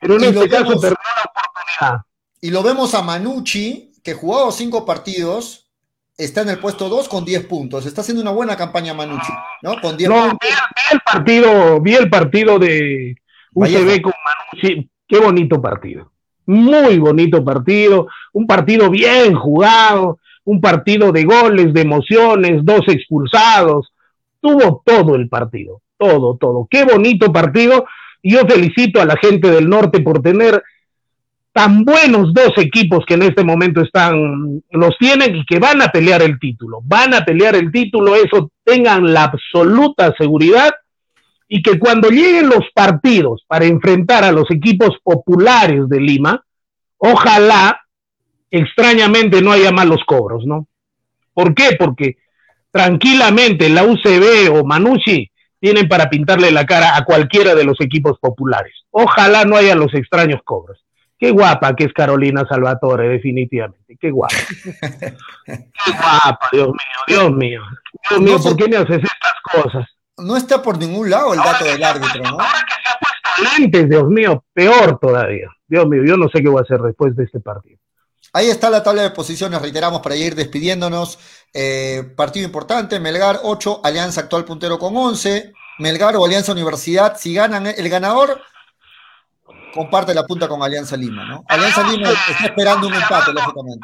[0.00, 2.04] Pero en Y lo este caso vemos- perdió la oportunidad.
[2.42, 5.63] Y lo vemos a Manucci, que jugado cinco partidos,
[6.16, 7.86] está en el puesto 2 con 10 puntos.
[7.86, 9.80] Está haciendo una buena campaña Manucci, ¿no?
[9.80, 10.38] Con 10 No, puntos.
[10.42, 13.16] vi, vi el partido, vi el partido de
[13.52, 14.02] UCB Vallejo.
[14.02, 16.10] con Manucci, qué bonito partido.
[16.46, 23.92] Muy bonito partido, un partido bien jugado, un partido de goles, de emociones, dos expulsados.
[24.40, 26.68] Tuvo todo el partido, todo, todo.
[26.70, 27.86] Qué bonito partido.
[28.20, 30.62] Y yo felicito a la gente del norte por tener
[31.54, 35.88] tan buenos dos equipos que en este momento están, los tienen y que van a
[35.88, 36.80] pelear el título.
[36.82, 40.72] Van a pelear el título, eso tengan la absoluta seguridad
[41.46, 46.44] y que cuando lleguen los partidos para enfrentar a los equipos populares de Lima,
[46.98, 47.82] ojalá
[48.50, 50.66] extrañamente no haya malos cobros, ¿no?
[51.32, 51.76] ¿Por qué?
[51.78, 52.16] Porque
[52.72, 55.30] tranquilamente la UCB o Manucci
[55.60, 58.74] tienen para pintarle la cara a cualquiera de los equipos populares.
[58.90, 60.84] Ojalá no haya los extraños cobros.
[61.18, 63.96] Qué guapa que es Carolina Salvatore, definitivamente.
[64.00, 64.34] Qué guapa.
[65.46, 67.62] Qué guapa, Dios mío, Dios mío.
[68.10, 69.86] Dios mío, ¿por qué me haces estas cosas?
[70.18, 72.38] No está por ningún lado el dato del árbitro, ¿no?
[73.58, 75.48] Lentes, Dios mío, peor todavía.
[75.66, 77.78] Dios mío, yo no sé qué voy a hacer después de este partido.
[78.32, 81.18] Ahí está la tabla de posiciones, reiteramos, para ir despidiéndonos.
[81.52, 85.52] Eh, partido importante, Melgar 8, Alianza actual puntero con 11.
[85.78, 88.40] Melgar o Alianza Universidad, si ganan el ganador,
[89.74, 91.44] comparte la punta con Alianza Lima, ¿no?
[91.48, 93.80] Alianza Lima está esperando un empate, lógicamente.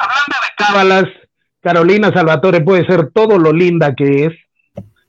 [0.56, 1.04] Cábalas,
[1.62, 4.32] Carolina Salvatore puede ser todo lo linda que es,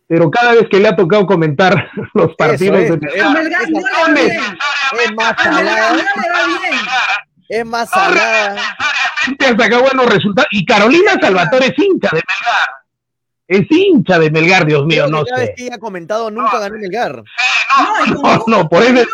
[0.07, 3.61] pero cada vez que le ha tocado comentar los partidos es, de es- A Melgar
[3.63, 4.41] va bien.
[4.99, 5.95] Es más salada.
[7.47, 8.55] Es más salada.
[9.57, 10.47] sacado buenos resultados.
[10.51, 12.69] Y Carolina Salvatore es hincha de Melgar.
[13.47, 15.55] Es hincha de Melgar, Dios mío, no cada vez sé.
[15.55, 17.23] que ella ha comentado, nunca ganó Melgar.
[18.21, 19.05] No, no, por eso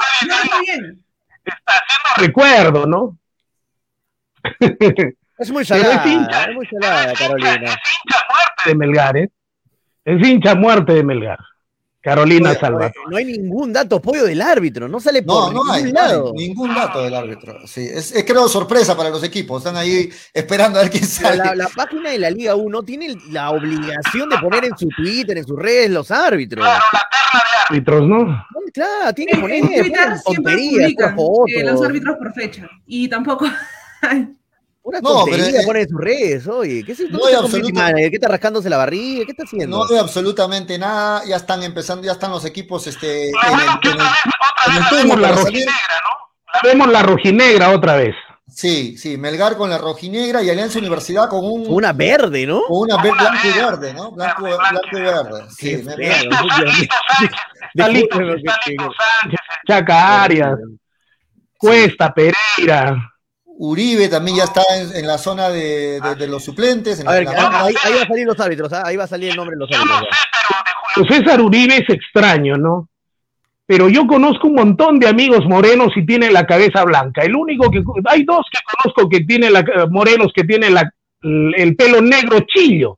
[1.51, 1.73] va
[2.17, 2.27] bien.
[2.27, 3.17] recuerdo, ¿no?
[5.39, 6.03] Es muy salada.
[6.03, 6.43] es hincha.
[6.45, 7.75] Es muy salada, Carolina.
[8.65, 9.29] de Melgar, ¿eh?
[10.03, 11.37] Es hincha muerte de Melgar.
[12.07, 12.93] Carolina Oye, Salvatore.
[13.11, 14.87] No hay ningún dato apoyo del árbitro.
[14.87, 16.31] No sale No, por no hay, no hay lado.
[16.37, 17.67] ningún dato del árbitro.
[17.67, 19.57] Sí, es, es creo sorpresa para los equipos.
[19.61, 21.35] Están ahí esperando a ver quién sale.
[21.35, 25.37] la, la página de la Liga 1 tiene la obligación de poner en su Twitter,
[25.37, 26.65] en sus redes, los árbitros.
[27.67, 28.45] Árbitros, ¿no?
[28.73, 32.69] Claro, tiene que poner en Twitter siempre tonterías, publican eh, los árbitros por fecha.
[32.85, 33.47] Y tampoco.
[34.87, 36.81] Pura No, pero, tontería eh, pone en sus redes, oye.
[36.85, 37.11] ¿Qué es esto?
[37.17, 39.25] no ¿Qué hay está rascándose la barriga?
[39.25, 39.79] ¿Qué está haciendo?
[39.79, 41.23] No hay absolutamente nada.
[41.25, 45.31] Ya están empezando, ya están los equipos este, en el, en el- en el la
[45.33, 45.73] rojinegra,
[46.05, 46.59] ¿no?
[46.63, 48.15] Vemos la rojinegra otra vez.
[48.47, 52.61] Sí, sí, Melgar con la rojinegra y Alianza Universidad con un Una verde, ¿no?
[52.63, 54.11] con una ve- blanco y verde, ¿no?
[54.13, 55.43] Blanco, blanco y verde.
[55.49, 56.87] Sí, Qué me- feo, me- Dios mío.
[57.75, 58.89] Salito, Discúlpeme, que- Salito
[59.21, 60.57] Sánchez, Chaca Arias,
[61.57, 63.13] Cuesta, Pereira.
[63.59, 66.99] Uribe también ya está en, en la zona de, de- de los suplentes.
[66.99, 68.83] En A la- ver, la ahí, ahí va a salir los árbitros, ¿ah?
[68.85, 70.07] ahí va a salir el nombre de los árbitros.
[70.95, 72.87] Pues César Uribe es extraño, ¿no?
[73.65, 77.23] Pero yo conozco un montón de amigos morenos y tienen la cabeza blanca.
[77.23, 80.89] El único que hay dos que conozco que tienen la morenos que tienen la,
[81.21, 82.97] el, el pelo negro chillo.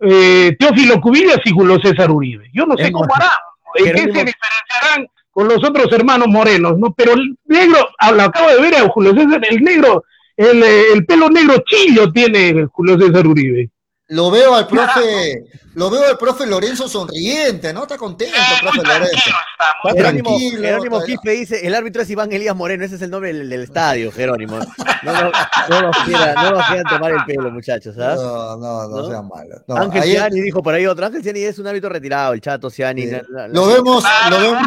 [0.00, 2.48] Eh, Teófilo Cubillas y Julio César Uribe.
[2.54, 3.28] Yo no sé cómo harán,
[3.74, 6.92] en qué se diferenciarán con los otros hermanos morenos, ¿no?
[6.94, 10.04] Pero el negro, ah, lo acabo de ver a Julio César, el negro,
[10.36, 13.70] el, eh, el pelo negro chillo tiene Julio César Uribe.
[14.08, 17.82] Lo veo al profe, lo veo al profe Lorenzo sonriente, ¿no?
[17.82, 19.14] Está contento, el profe Lorenzo.
[19.14, 20.62] Está Jerónimo, tranquilo.
[20.64, 23.60] Jerónimo Quispe dice, el árbitro es Iván Elías Moreno, ese es el nombre del, del
[23.62, 24.58] estadio, Jerónimo.
[25.04, 25.32] No, nos-
[25.68, 28.14] no nos quieran, no nos quieran tomar el pelo, muchachos, ¿ah?
[28.16, 29.08] No, no, no, ¿No?
[29.08, 29.60] sean malos.
[29.68, 32.68] No, Ángel Ciani dijo por ahí otro, Ángel Ciani es un árbitro retirado, el chato
[32.68, 33.06] Ciani.
[33.06, 34.62] la- la- lo vemos, lo vemos.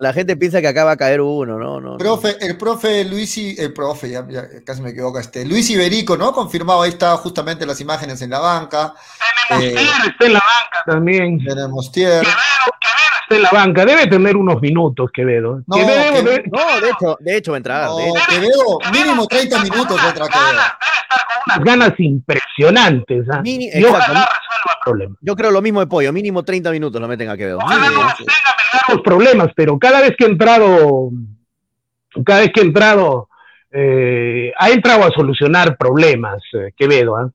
[0.00, 1.80] La gente piensa que acá va a caer uno, ¿no?
[1.80, 1.96] no, no.
[1.98, 6.32] Profe, el profe Luis, el profe, ya, ya casi me equivoco, este, Luis Iberico, ¿no?
[6.32, 8.94] Confirmado, ahí está justamente las imágenes en la banca.
[9.50, 9.74] Eh,
[10.06, 11.42] Está en la banca también.
[11.44, 12.22] tenemos Tier.
[12.22, 13.84] Está en la banca.
[13.84, 15.62] Debe tener unos minutos, Quevedo.
[15.66, 17.84] No, Quevedo que- debe- No, de hecho, de hecho va a entrar.
[17.88, 18.14] No, hecho.
[18.28, 20.50] Quevedo, mínimo 30 minutos contra Quevedo.
[21.46, 23.24] unas ganas impresionantes.
[23.32, 23.40] ¿ah?
[23.42, 23.96] Mini- y exacto.
[23.96, 25.16] ojalá resuelva el problema.
[25.22, 27.58] Yo creo lo mismo de Pollo, mínimo 30 minutos lo meten a Quevedo.
[27.58, 27.68] los
[29.04, 31.10] problemas, pero cada vez que he entrado,
[32.24, 33.28] cada vez que he entrado,
[33.70, 37.16] eh, ha entrado a solucionar problemas, eh, Quevedo.
[37.16, 37.30] ¿ah?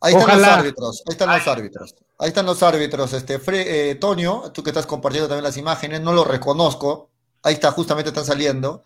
[0.00, 0.46] Ahí están Ojalá.
[0.48, 1.94] los árbitros, ahí están los árbitros.
[2.20, 3.12] Ahí están los árbitros.
[3.12, 7.10] Este, Fre- eh, Tonio, tú que estás compartiendo también las imágenes, no lo reconozco.
[7.42, 8.82] Ahí está, justamente están saliendo.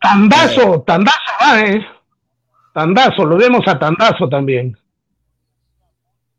[0.00, 1.86] Tandazo, Tandazo va, ¿eh?
[2.74, 4.78] Tandazo, lo vemos a Tandazo también.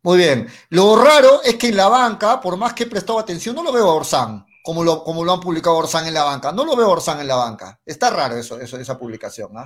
[0.04, 0.48] Muy bien.
[0.70, 3.74] Lo raro es que en la banca, por más que he prestado atención, no lo
[3.74, 6.52] veo a Orsán, como lo, como lo han publicado Orsán en la banca.
[6.52, 7.80] No lo veo Orsán en la banca.
[7.84, 9.66] Está raro eso, eso esa publicación, ¿ah?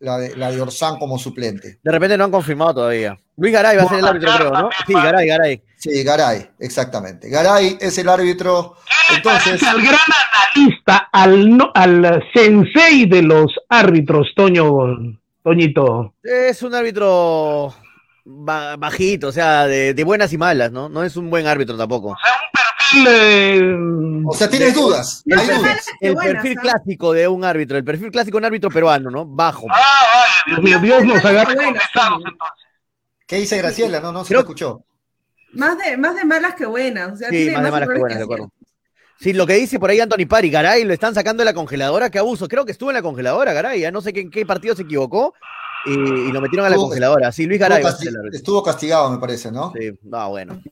[0.00, 1.78] La de, la de Orsán como suplente.
[1.80, 3.16] De repente no han confirmado todavía.
[3.36, 4.68] Luis Garay va a ser el árbitro, creo, ¿no?
[4.84, 5.62] Sí, Garay, Garay.
[5.76, 7.28] Sí, Garay, exactamente.
[7.28, 8.74] Garay es el árbitro.
[9.14, 9.96] Entonces, Al gran
[10.56, 14.64] analista, al, no- al sensei de los árbitros, Toño,
[15.44, 16.14] Toñito.
[16.24, 17.72] Es un árbitro
[18.24, 20.88] ba- bajito, o sea, de, de buenas y malas, ¿no?
[20.88, 22.08] No es un buen árbitro tampoco.
[22.08, 22.32] o sea,
[24.50, 25.22] tienes dudas.
[25.26, 25.86] El Hay perfil, dudas.
[26.00, 29.24] el perfil clásico de un árbitro, el perfil clásico de un árbitro peruano, ¿no?
[29.26, 29.66] Bajo.
[30.46, 31.54] Dios mío, Dios nos agarre
[33.26, 34.00] ¿Qué dice Graciela?
[34.00, 34.84] No, no se lo escuchó.
[35.52, 37.12] Más de, más de malas que buenas.
[37.12, 38.52] O sea, Sí, tiene más de malas que buenas, de acuerdo.
[39.18, 42.08] Sí, lo que dice por ahí Anthony Pari, Garay lo están sacando de la congeladora,
[42.10, 42.48] qué abuso.
[42.48, 44.82] Creo que estuvo en la congeladora, Garay, ya no sé qué- en qué partido se
[44.82, 45.34] equivocó
[45.84, 47.30] y, y lo metieron a la Estuvo- congeladora.
[47.30, 49.72] Sí, Luis Garay Estuvo, estuvo castigado, me parece, ¿no?
[49.78, 50.62] Sí, ah, bueno.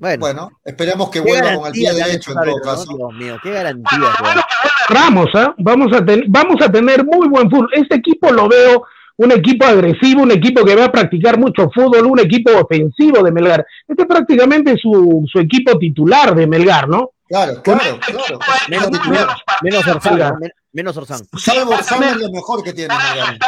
[0.00, 2.96] Bueno, Bueno, esperemos que vuelva con el pie de derecho en todo caso.
[2.96, 3.98] Dios mío, qué garantía.
[4.22, 4.40] weón.
[4.88, 5.54] Ramos, ¿ah?
[5.58, 7.68] vamos, a ten- vamos a tener muy buen fútbol.
[7.74, 8.84] Este equipo lo veo
[9.18, 13.30] un equipo agresivo, un equipo que va a practicar mucho fútbol, un equipo ofensivo de
[13.30, 13.66] Melgar.
[13.86, 17.10] Este es prácticamente su, su equipo titular de Melgar, ¿no?
[17.28, 18.38] Claro, claro, claro.
[18.68, 19.26] Menos, menos,
[19.62, 20.36] menos Orsán, ¿no?
[20.40, 21.20] Men- menos Orsán.
[21.36, 23.38] Salvo Orsán es lo mejor que tiene Melgar.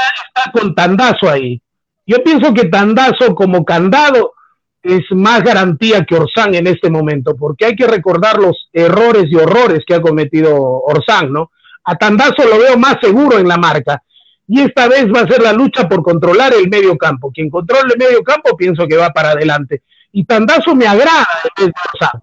[0.53, 1.61] con Tandazo ahí.
[2.07, 4.35] Yo pienso que Tandazo como candado
[4.83, 9.37] es más garantía que Orsán en este momento, porque hay que recordar los errores y
[9.37, 11.53] horrores que ha cometido Orsán, ¿no?
[11.85, 14.03] A Tandazo lo veo más seguro en la marca.
[14.49, 17.31] Y esta vez va a ser la lucha por controlar el medio campo.
[17.33, 19.83] Quien controle el medio campo pienso que va para adelante.
[20.13, 22.21] Y Tandazo me agrada en vez de Orsán.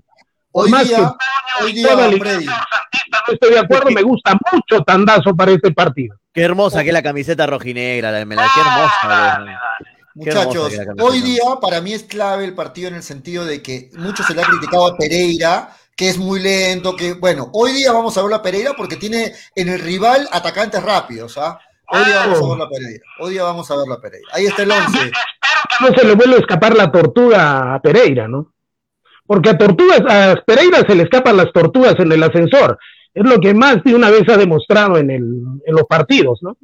[0.51, 4.01] Por Hoy más día, que hoy día, toda la Freddy, no estoy de acuerdo, me
[4.01, 6.18] gusta mucho Tandazo para este partido.
[6.34, 9.34] Qué hermosa que es la camiseta rojinegra, la de qué hermosa.
[9.36, 9.60] hermosa
[10.20, 13.89] Muchachos, la hoy día para mí es clave el partido en el sentido de que
[13.93, 17.93] mucho se le ha criticado a Pereira, que es muy lento, que bueno, hoy día
[17.93, 21.57] vamos a ver a Pereira porque tiene en el rival atacantes rápidos, ¿ah?
[21.88, 24.28] Hoy día vamos a ver a Pereira, hoy día vamos a ver a Pereira.
[24.34, 25.11] Ahí está el 11.
[25.80, 28.51] no se le vuelve a escapar la tortuga a Pereira, ¿no?
[29.26, 32.78] Porque a tortugas, a Pereira se le escapan las tortugas en el ascensor.
[33.13, 35.24] Es lo que más de una vez ha demostrado en, el,
[35.65, 36.57] en los partidos, ¿no?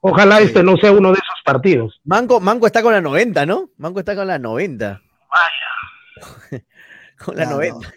[0.00, 2.00] Ojalá este no sea uno de esos partidos.
[2.04, 3.70] Manco, Manco está con la 90, ¿no?
[3.78, 5.02] Manco está con la 90.
[5.30, 6.62] Vaya.
[7.24, 7.86] con la Ya, 90.
[7.86, 7.92] no.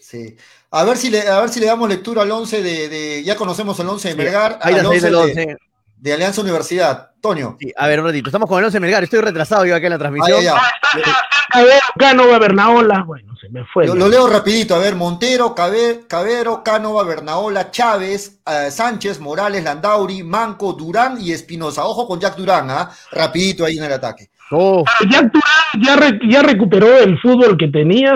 [0.00, 0.36] Sí.
[0.72, 3.36] A ver si le, a ver si le damos lectura al 11 de, de- ya
[3.36, 5.56] conocemos el 11 de Sí, Melgar, ahí al está, ahí está el 11 de, 11.
[6.00, 7.10] De Alianza Universidad.
[7.20, 7.56] Toño.
[7.60, 8.28] Sí, a ver, un ratito.
[8.30, 9.04] Estamos con el 11 Melgar.
[9.04, 10.38] Estoy retrasado yo acá en la transmisión.
[10.38, 11.14] Ah, ya, ya.
[11.52, 13.86] A ver, Cánova, Bernaola, bueno, se me fue.
[13.86, 19.62] Lo, lo leo rapidito, a ver, Montero, Cabe- Cabero, Cánova, Bernaola, Chávez, eh, Sánchez, Morales,
[19.64, 21.84] Landauri, Manco, Durán y Espinosa.
[21.84, 22.90] Ojo con Jack Durán, ¿ah?
[23.12, 24.30] Rapidito ahí en el ataque.
[24.52, 28.14] Oh, Jack Durán ya, re- ya recuperó el fútbol que tenía.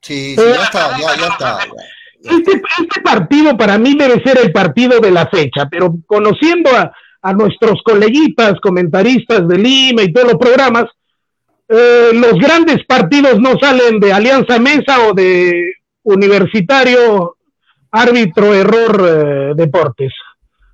[0.00, 1.58] Sí, sí, ya está, ya, ya está.
[1.58, 1.72] ya.
[2.30, 6.92] Este, este partido para mí debe ser el partido de la fecha, pero conociendo a,
[7.22, 10.84] a nuestros coleguitas, comentaristas de Lima y todos los programas,
[11.68, 15.72] eh, los grandes partidos no salen de Alianza Mesa o de
[16.04, 17.36] Universitario
[17.90, 20.12] Árbitro Error eh, Deportes.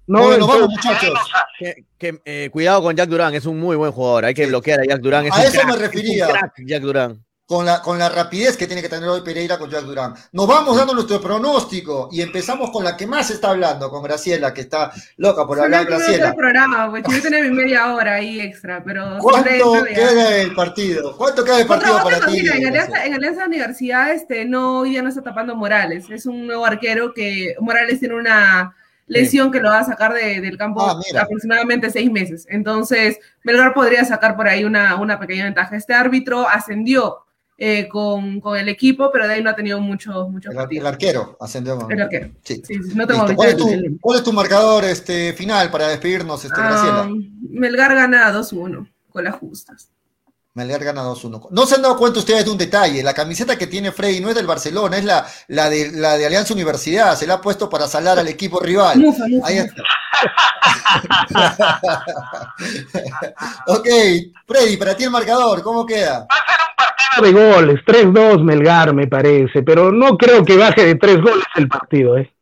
[0.06, 1.14] No, Bueno, vamos, muchachos.
[1.58, 4.24] que- que, eh, cuidado con Jack Durán, es un muy buen jugador.
[4.24, 5.26] Hay que bloquear a Jack Durán.
[5.26, 6.26] Es A eso crack, me es un refería.
[6.26, 7.24] crack, Jack Durán.
[7.52, 10.14] Con la, con la rapidez que tiene que tener hoy Pereira con Jack Durán.
[10.32, 14.54] Nos vamos dando nuestro pronóstico y empezamos con la que más está hablando, con Graciela,
[14.54, 16.28] que está loca por hablar, Graciela.
[16.28, 19.18] El programa, pues, yo tenía mi media hora ahí extra, pero...
[19.20, 21.14] ¿Cuánto queda el partido?
[21.14, 22.38] ¿Cuánto queda el partido para ti?
[22.38, 26.46] en, Alianza, en Alianza Universidad, este, no, hoy día no está tapando Morales, es un
[26.46, 28.74] nuevo arquero que Morales tiene una
[29.08, 32.46] lesión que lo va a sacar del campo ah, aproximadamente seis meses.
[32.48, 35.76] Entonces, Melgar podría sacar por ahí una, una pequeña ventaja.
[35.76, 37.26] Este árbitro ascendió
[37.64, 40.84] eh, con, con, el equipo, pero de ahí no ha tenido mucho, mucho el, el,
[40.84, 41.88] arquero ascendió.
[41.88, 42.30] El arquero.
[42.42, 42.60] Sí.
[42.66, 43.68] sí no tengo ¿Cuál, es tu,
[44.00, 47.02] ¿Cuál, es tu, marcador este, final para despedirnos, este, Graciela?
[47.02, 49.90] Um, Melgar gana 2-1 con las justas.
[50.54, 51.50] Melgar gana 2-1.
[51.52, 53.00] No se han dado cuenta ustedes de un detalle.
[53.00, 56.26] La camiseta que tiene Freddy no es del Barcelona, es la, la, de, la de
[56.26, 57.16] Alianza Universidad.
[57.16, 58.98] Se la ha puesto para salar al equipo rival.
[58.98, 59.82] Mufa, mufa, Ahí está.
[63.68, 63.86] ok,
[64.48, 66.26] Freddy, para ti el marcador, ¿cómo queda?
[67.20, 71.68] De goles, 3-2 Melgar me parece, pero no creo que baje de 3 goles el
[71.68, 72.32] partido, ¿eh?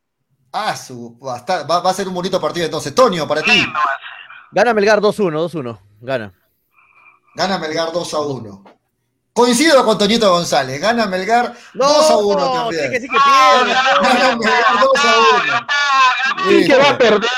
[0.53, 2.95] Ah, su, va, a ser un bonito partido entonces.
[2.95, 3.65] Tonio, para ti.
[4.53, 6.33] Gana Melgar 2-1, 2-1, gana.
[7.35, 8.63] Gana Melgar 2-1.
[9.33, 12.91] Coincido con Toñito González, gana Melgar 2 a 1 también.
[12.91, 13.73] que sí que pierde.
[14.03, 16.49] Gana Melgar 2 a 1.
[16.49, 17.31] Sí que va a perder,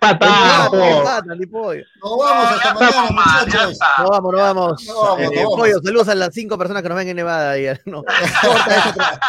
[0.00, 0.70] Patán.
[0.70, 3.78] Nos vamos hasta mañana, muchachos.
[3.98, 4.86] Nos vamos, nos vamos.
[4.86, 7.56] No vamos, eh, Pollo, saludos a las cinco personas que nos ven en Nevada.
[7.86, 9.20] No, esa, tra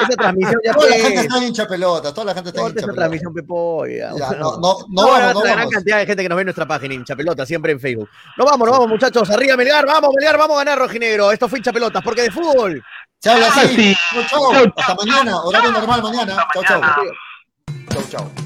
[0.00, 2.66] esa, transmisión ya Toda la gente está en hincha pelota, toda la gente está en
[2.68, 3.00] hincha esa pelota.
[3.02, 3.86] transmisión, Pepo.
[3.86, 6.42] Ya, ya, no, no, no, vamos, no La gran cantidad de gente que nos ve
[6.42, 8.08] en nuestra página, hincha pelota, siempre en Facebook.
[8.36, 9.28] Nos vamos, nos vamos, muchachos.
[9.30, 11.30] Arriba, Melgar, vamos, Melgar, vamos a ganar, Rojinegro.
[11.30, 12.82] Esto fue hincha pelotas, porque de fútbol.
[13.24, 13.96] Habla así.
[14.12, 14.72] Chau, chau.
[14.76, 16.46] Hasta mañana, horario normal mañana.
[16.52, 16.80] Chau, chau.
[17.90, 18.45] Chau, chau.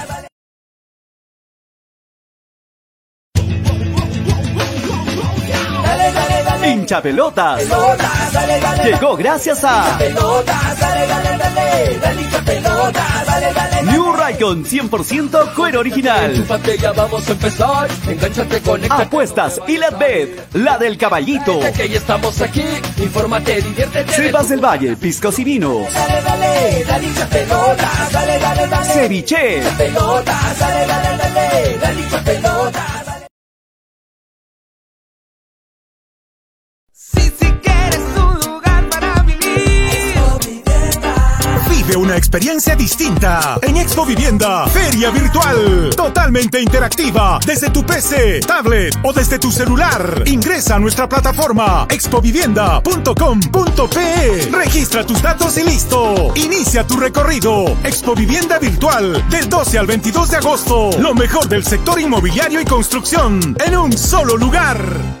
[6.99, 7.63] Pelotas.
[8.83, 9.97] Llegó gracias a
[13.83, 16.45] New Raycon 100% cuero original.
[18.89, 21.61] Apuestas y la Bet, la del caballito.
[21.63, 22.41] Estamos
[24.49, 25.93] del Valle, piscos y vinos.
[25.93, 26.21] Dale,
[42.21, 49.39] experiencia distinta en Expo Vivienda, feria virtual, totalmente interactiva, desde tu PC, tablet o desde
[49.39, 50.21] tu celular.
[50.27, 54.51] Ingresa a nuestra plataforma expovivienda.com.pe.
[54.51, 56.31] Registra tus datos y listo.
[56.35, 57.75] Inicia tu recorrido.
[57.83, 60.91] Expo Vivienda virtual del 12 al 22 de agosto.
[60.99, 65.20] Lo mejor del sector inmobiliario y construcción en un solo lugar.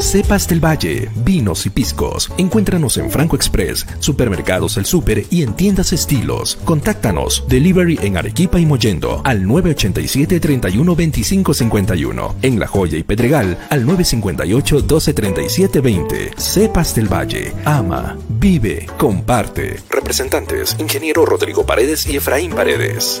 [0.00, 2.32] Cepas del Valle, vinos y piscos.
[2.38, 6.56] Encuéntranos en Franco Express, Supermercados El Super y en tiendas estilos.
[6.64, 7.44] Contáctanos.
[7.48, 12.36] Delivery en Arequipa y Mollendo al 987 31 25 51.
[12.42, 16.30] En La Joya y Pedregal al 958 12 37 20.
[16.36, 17.52] Cepas del Valle.
[17.64, 19.80] Ama, vive, comparte.
[19.90, 23.20] Representantes: Ingeniero Rodrigo Paredes y Efraín Paredes.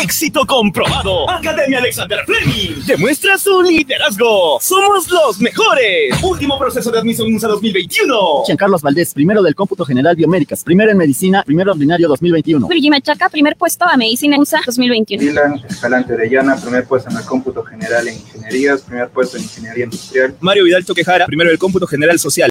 [0.00, 1.28] Éxito comprobado.
[1.28, 4.58] Academia Alexander Fleming demuestra su liderazgo.
[4.60, 6.22] Somos los mejores.
[6.22, 8.44] Último proceso de admisión USA 2021.
[8.56, 12.68] Carlos Valdés, primero del cómputo general biomédicas, primero en medicina, primero ordinario 2021.
[12.68, 15.22] Luigi Machaca, primer puesto a medicina USA 2021.
[15.22, 19.84] Dylan Escalante Orellana, primer puesto en el cómputo general en ingenierías, primer puesto en ingeniería
[19.84, 20.36] industrial.
[20.40, 22.50] Mario Vidal Toquejara, primero del cómputo general social.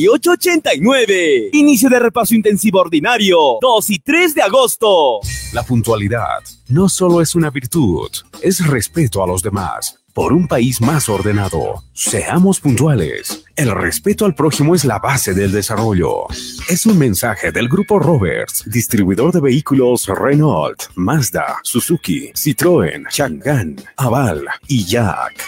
[0.07, 1.49] 89.
[1.53, 5.19] Inicio de repaso intensivo ordinario 2 y 3 de agosto.
[5.53, 6.39] La puntualidad
[6.69, 8.09] no solo es una virtud,
[8.41, 9.97] es respeto a los demás.
[10.13, 13.45] Por un país más ordenado, seamos puntuales.
[13.55, 16.25] El respeto al prójimo es la base del desarrollo.
[16.67, 24.45] Es un mensaje del Grupo Roberts, distribuidor de vehículos Renault, Mazda, Suzuki, Citroën, Chang'an, Aval
[24.67, 25.47] y Jack.